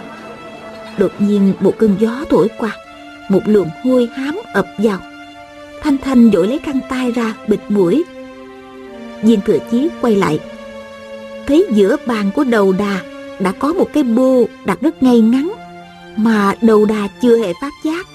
[0.99, 2.77] Đột nhiên một cơn gió thổi qua,
[3.29, 4.99] Một luồng hôi hám ập vào.
[5.81, 8.05] Thanh Thanh vội lấy khăn tay ra bịt mũi.
[9.23, 10.41] Viên thừa chí quay lại,
[11.47, 13.01] Thấy giữa bàn của đầu đà
[13.41, 15.53] Đã có một cái bô đặt rất ngay ngắn.
[16.19, 18.07] Mà đầu đà chưa hề phát giác.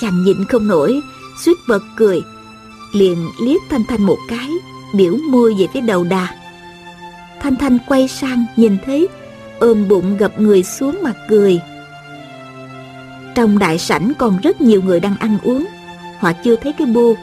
[0.00, 1.00] Chàng nhịn không nổi
[1.44, 2.22] suýt bật cười
[2.92, 4.48] Liền liếc Thanh Thanh một cái
[4.94, 6.28] Biểu môi về phía đầu đà.
[7.40, 9.08] Thanh Thanh quay sang nhìn thấy
[9.58, 11.60] Ôm bụng gập người xuống mặt cười.
[13.34, 15.66] Trong đại sảnh còn rất nhiều người đang ăn uống
[16.18, 17.14] Họ chưa thấy cái bô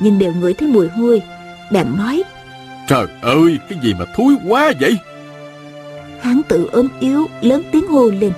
[0.00, 1.22] Nhưng đều ngửi thấy mùi hôi
[1.72, 2.22] Bèn nói
[2.88, 4.96] Trời ơi cái gì mà thúi quá vậy?
[6.20, 8.32] Hán tự ốm yếu lớn tiếng hô lên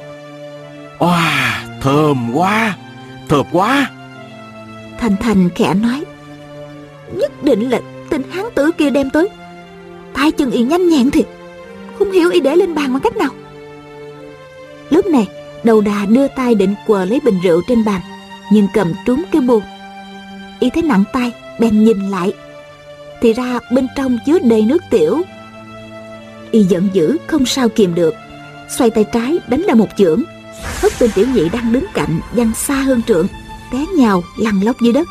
[0.98, 2.76] Wow, thơm quá
[3.28, 3.90] Thơm quá.
[4.98, 6.04] Thanh Thanh khẽ nói
[7.12, 7.80] Nhất định là
[8.10, 9.28] tên hán tử kia đem tới.
[10.14, 11.26] Tay chân y nhanh nhẹn thiệt
[11.98, 13.30] Không hiểu y để lên bàn bằng cách nào.
[14.90, 15.28] Lúc này
[15.64, 18.00] Đầu đà đưa tay định quờ lấy bình rượu trên bàn
[18.52, 19.62] Nhưng cầm trúng cái buồn
[20.60, 22.32] Y thấy nặng tay Bèn nhìn lại.
[23.20, 25.22] Thì ra bên trong chứa đầy nước tiểu.
[26.50, 28.14] Y giận dữ không sao kìm được
[28.68, 30.22] Xoay tay trái đánh ra một chưởng.
[30.62, 33.26] Hất tên tiểu nhị đang đứng cạnh Văng xa hơn trượng
[33.72, 35.08] Té nhào lăn lóc dưới đất.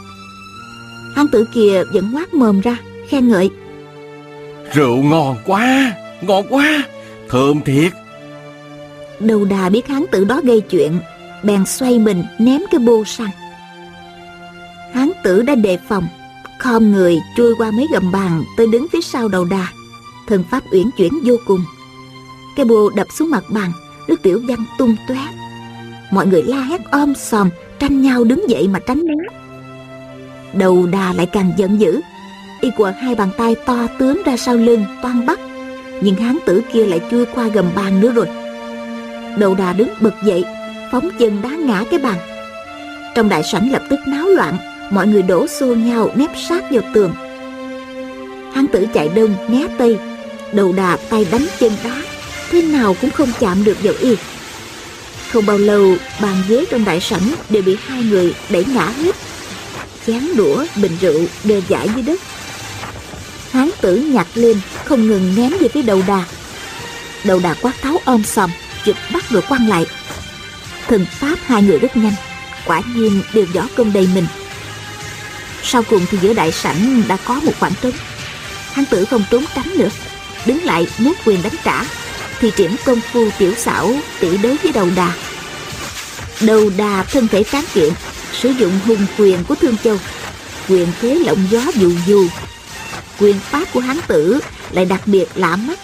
[1.15, 2.77] Hán tử kia vẫn ngoác mồm ra
[3.09, 3.49] Khen ngợi.
[4.73, 5.91] Rượu ngon quá
[6.21, 6.83] Ngon quá
[7.29, 7.93] Thơm thiệt.
[9.19, 10.99] Đầu đà biết hán tử đó gây chuyện
[11.43, 13.31] Bèn xoay mình ném cái bô sang
[14.93, 16.07] Hán tử đã đề phòng
[16.59, 19.67] Khom người chui qua mấy gầm bàn Tới đứng phía sau đầu đà.
[20.27, 21.65] Thần pháp uyển chuyển vô cùng.
[22.55, 23.71] Cái bồ đập xuống mặt bàn,
[24.07, 25.17] nước tiểu văng tung tóe.
[26.11, 27.49] Mọi người la hét om sòm,
[27.79, 29.13] tranh nhau đứng dậy mà tránh né.
[30.53, 32.01] Đầu đà lại càng giận dữ,
[32.61, 35.39] y quờ hai bàn tay to tướng ra sau lưng toan bắt,
[36.01, 38.27] nhưng hán tử kia lại chui qua gầm bàn nữa rồi.
[39.37, 40.45] Đầu đà đứng bật dậy,
[40.91, 42.17] phóng chân đá ngã cái bàn.
[43.15, 44.57] Trong đại sảnh lập tức náo loạn,
[44.91, 47.13] mọi người đổ xô nhau nép sát vào tường.
[48.53, 49.97] Hán tử chạy đông né tây,
[50.53, 52.01] đầu đà tay đánh chân đá,
[52.49, 54.15] thế nào cũng không chạm được vào y.
[55.31, 59.15] Không bao lâu, bàn ghế trong đại sảnh đều bị hai người đẩy ngã hết.
[60.07, 62.21] Chén đũa, bình rượu đều giải dưới đất.
[63.51, 66.23] Hán tử nhặt lên, không ngừng ném về phía đầu đà.
[67.23, 68.49] Đầu đà quát tháo om sòm,
[68.85, 69.85] chụp bắt rồi quăng lại.
[70.87, 72.13] Thần pháp hai người rất nhanh,
[72.65, 74.27] quả nhiên đều võ công đầy mình.
[75.63, 77.93] Sau cùng thì giữa đại sảnh đã có một khoảng trống.
[78.73, 79.89] Hán tử không trốn tránh nữa,
[80.45, 81.83] đứng lại muốn quyền đánh trả
[82.39, 85.13] thì triển công phu tiểu xảo tỷ đấu với đầu đà.
[86.41, 87.93] Đầu đà thân thể tráng kiện,
[88.33, 89.97] sử dụng hùng quyền của thương châu.
[90.69, 92.27] Quyền thế lộng gió dù dù.
[93.19, 94.39] Quyền pháp của hán tử
[94.71, 95.79] lại đặc biệt lạ mắt.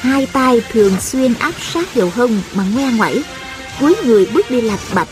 [0.00, 3.24] Hai tay thường xuyên áp sát vào hông mà ngoe ngoẩy,
[3.80, 5.08] cuối người bước đi lạch bạch.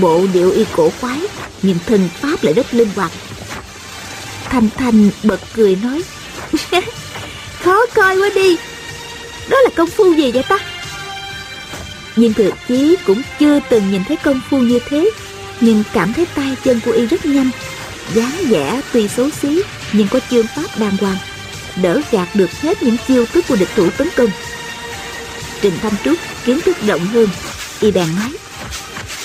[0.00, 1.20] Bộ điệu y cổ quái
[1.62, 3.12] nhưng thân pháp lại rất linh hoạt.
[4.44, 6.02] Thanh thanh bật cười nói,
[7.62, 8.56] khó coi quá đi
[9.48, 10.58] đó là công phu gì vậy ta?
[12.16, 15.10] Nhưng thực chí cũng chưa từng nhìn thấy công phu như thế
[15.60, 17.50] nhưng cảm thấy tay chân của y rất nhanh
[18.14, 21.16] dáng vẻ tuy xấu xí nhưng có chương pháp đàng hoàng
[21.82, 24.30] đỡ gạt được hết những chiêu thức của địch thủ tấn công.
[25.60, 27.28] Trình thanh trúc kiến thức rộng hơn
[27.80, 28.32] y bèn nói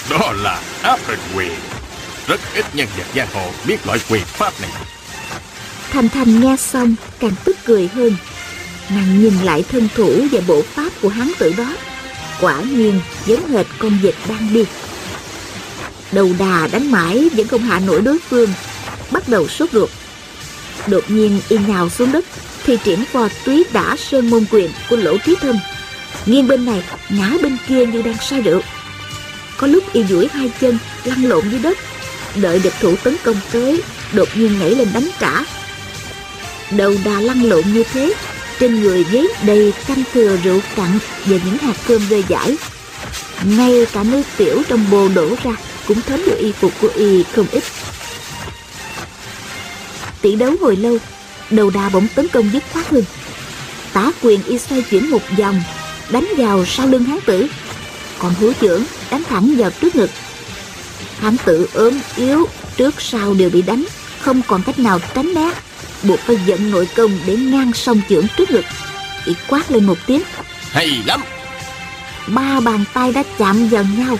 [0.09, 1.51] đó là áp hình quyền.
[2.28, 4.71] Rất ít nhân vật giang hồ biết loại quyền pháp này.
[5.89, 8.15] Thanh thanh nghe xong càng tức cười hơn
[8.90, 11.76] nàng nhìn lại thân thủ và bộ pháp của hán tử đó.
[12.42, 14.66] Quả nhiên, giống hệt con vịt đang đi.
[16.12, 18.50] Đầu đà đánh mãi vẫn không hạ nổi đối phương,
[19.12, 19.90] bắt đầu sốt ruột.
[20.88, 22.26] Đột nhiên, y nhào xuống đất
[22.66, 25.60] thì triển qua túy đã sơn môn quyền của lỗ trí thân.
[26.26, 28.62] Nghiêng bên này, ngã bên kia như đang say rượu.
[29.58, 31.78] Có lúc y duỗi hai chân, lăn lộn dưới đất,
[32.36, 33.82] đợi địch thủ tấn công tới,
[34.14, 35.44] đột nhiên nhảy lên đánh trả.
[36.72, 38.14] Đầu đà lăn lộn như thế
[38.60, 42.58] trên người giấy đầy canh thừa rượu cặn và những hạt cơm rơi rải.
[43.43, 45.56] Ngay cả nước tiểu trong bồ đổ ra
[45.88, 47.64] cũng thấm được y phục của y không ít.
[50.22, 50.97] Tỷ đấu hồi lâu,
[51.49, 53.04] đầu đà bỗng tấn công dứt khoát hơn.
[53.93, 55.62] Tả quyền y xoay chuyển một vòng,
[56.10, 57.47] đánh vào sau lưng hán tử.
[58.20, 60.10] Còn hứa trưởng đánh thẳng vào trước ngực.
[61.20, 62.47] Hán tử ốm yếu,
[62.78, 63.86] trước sau đều bị đánh,
[64.20, 65.51] không còn cách nào tránh né
[66.04, 68.66] buộc phải dẫn nội công để ngang song chưởng trước ngực.
[69.26, 70.22] Y quát lên một tiếng.
[70.72, 71.22] Hay lắm!
[72.28, 74.18] Ba bàn tay đã chạm vào nhau.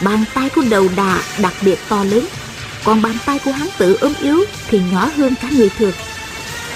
[0.00, 2.26] Bàn tay của đầu đà đặc biệt to lớn.
[2.84, 5.92] Còn bàn tay của hán tử ốm yếu thì nhỏ hơn cả người thường.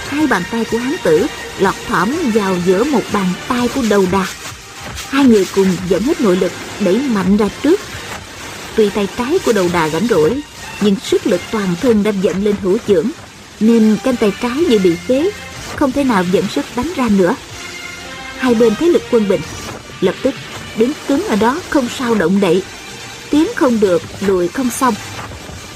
[0.08, 1.26] Hai bàn tay của hán tử
[1.58, 4.26] lọt thỏm vào giữa một bàn tay của đầu đà.
[5.08, 7.80] Hai người cùng dẫn hết nội lực đẩy mạnh ra trước.
[8.76, 10.40] Tuy tay trái của đầu đà rảnh rỗi
[10.80, 13.10] nhưng sức lực toàn thân đã dẫn lên hữu trưởng
[13.60, 15.30] nên cánh tay trái như bị phế
[15.76, 17.34] không thể nào dẫn sức đánh ra nữa.
[18.38, 19.40] Hai bên thế lực quân bình
[20.00, 20.34] lập tức
[20.76, 22.62] đứng cứng ở đó không sao động đậy.
[23.30, 24.94] Tiến không được lùi không xong.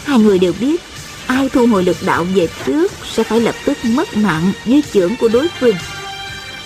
[0.05, 0.81] Hai người đều biết
[1.27, 5.17] ai thu hồi lực đạo về trước sẽ phải lập tức mất mạng dưới chưởng
[5.17, 5.77] của đối phương.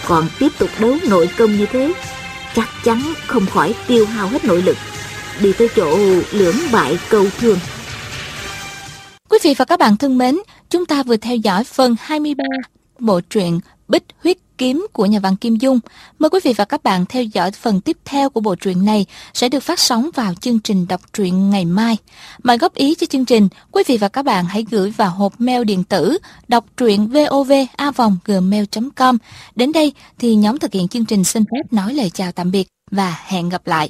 [0.06, 1.92] Còn tiếp tục đấu nội công như thế
[2.54, 4.76] chắc chắn không khỏi tiêu hao hết nội lực
[5.40, 5.98] đi tới chỗ
[6.32, 7.58] lưỡng bại câu thương.
[9.28, 10.38] Quý vị và các bạn thân mến,
[10.70, 12.44] chúng ta vừa theo dõi phần 23
[12.98, 15.80] bộ truyện Bích Huyết Kiếm của nhà văn Kim Dung.
[16.18, 19.06] Mời quý vị và các bạn theo dõi phần tiếp theo của bộ truyện này
[19.34, 21.96] sẽ được phát sóng vào chương trình đọc truyện ngày mai.
[22.42, 25.40] Mời góp ý cho chương trình, quý vị và các bạn hãy gửi vào hộp
[25.40, 29.18] mail điện tử đọc truyện vovavonggmail.com.
[29.54, 32.68] Đến đây thì nhóm thực hiện chương trình xin phép nói lời chào tạm biệt
[32.90, 33.86] và hẹn gặp lại.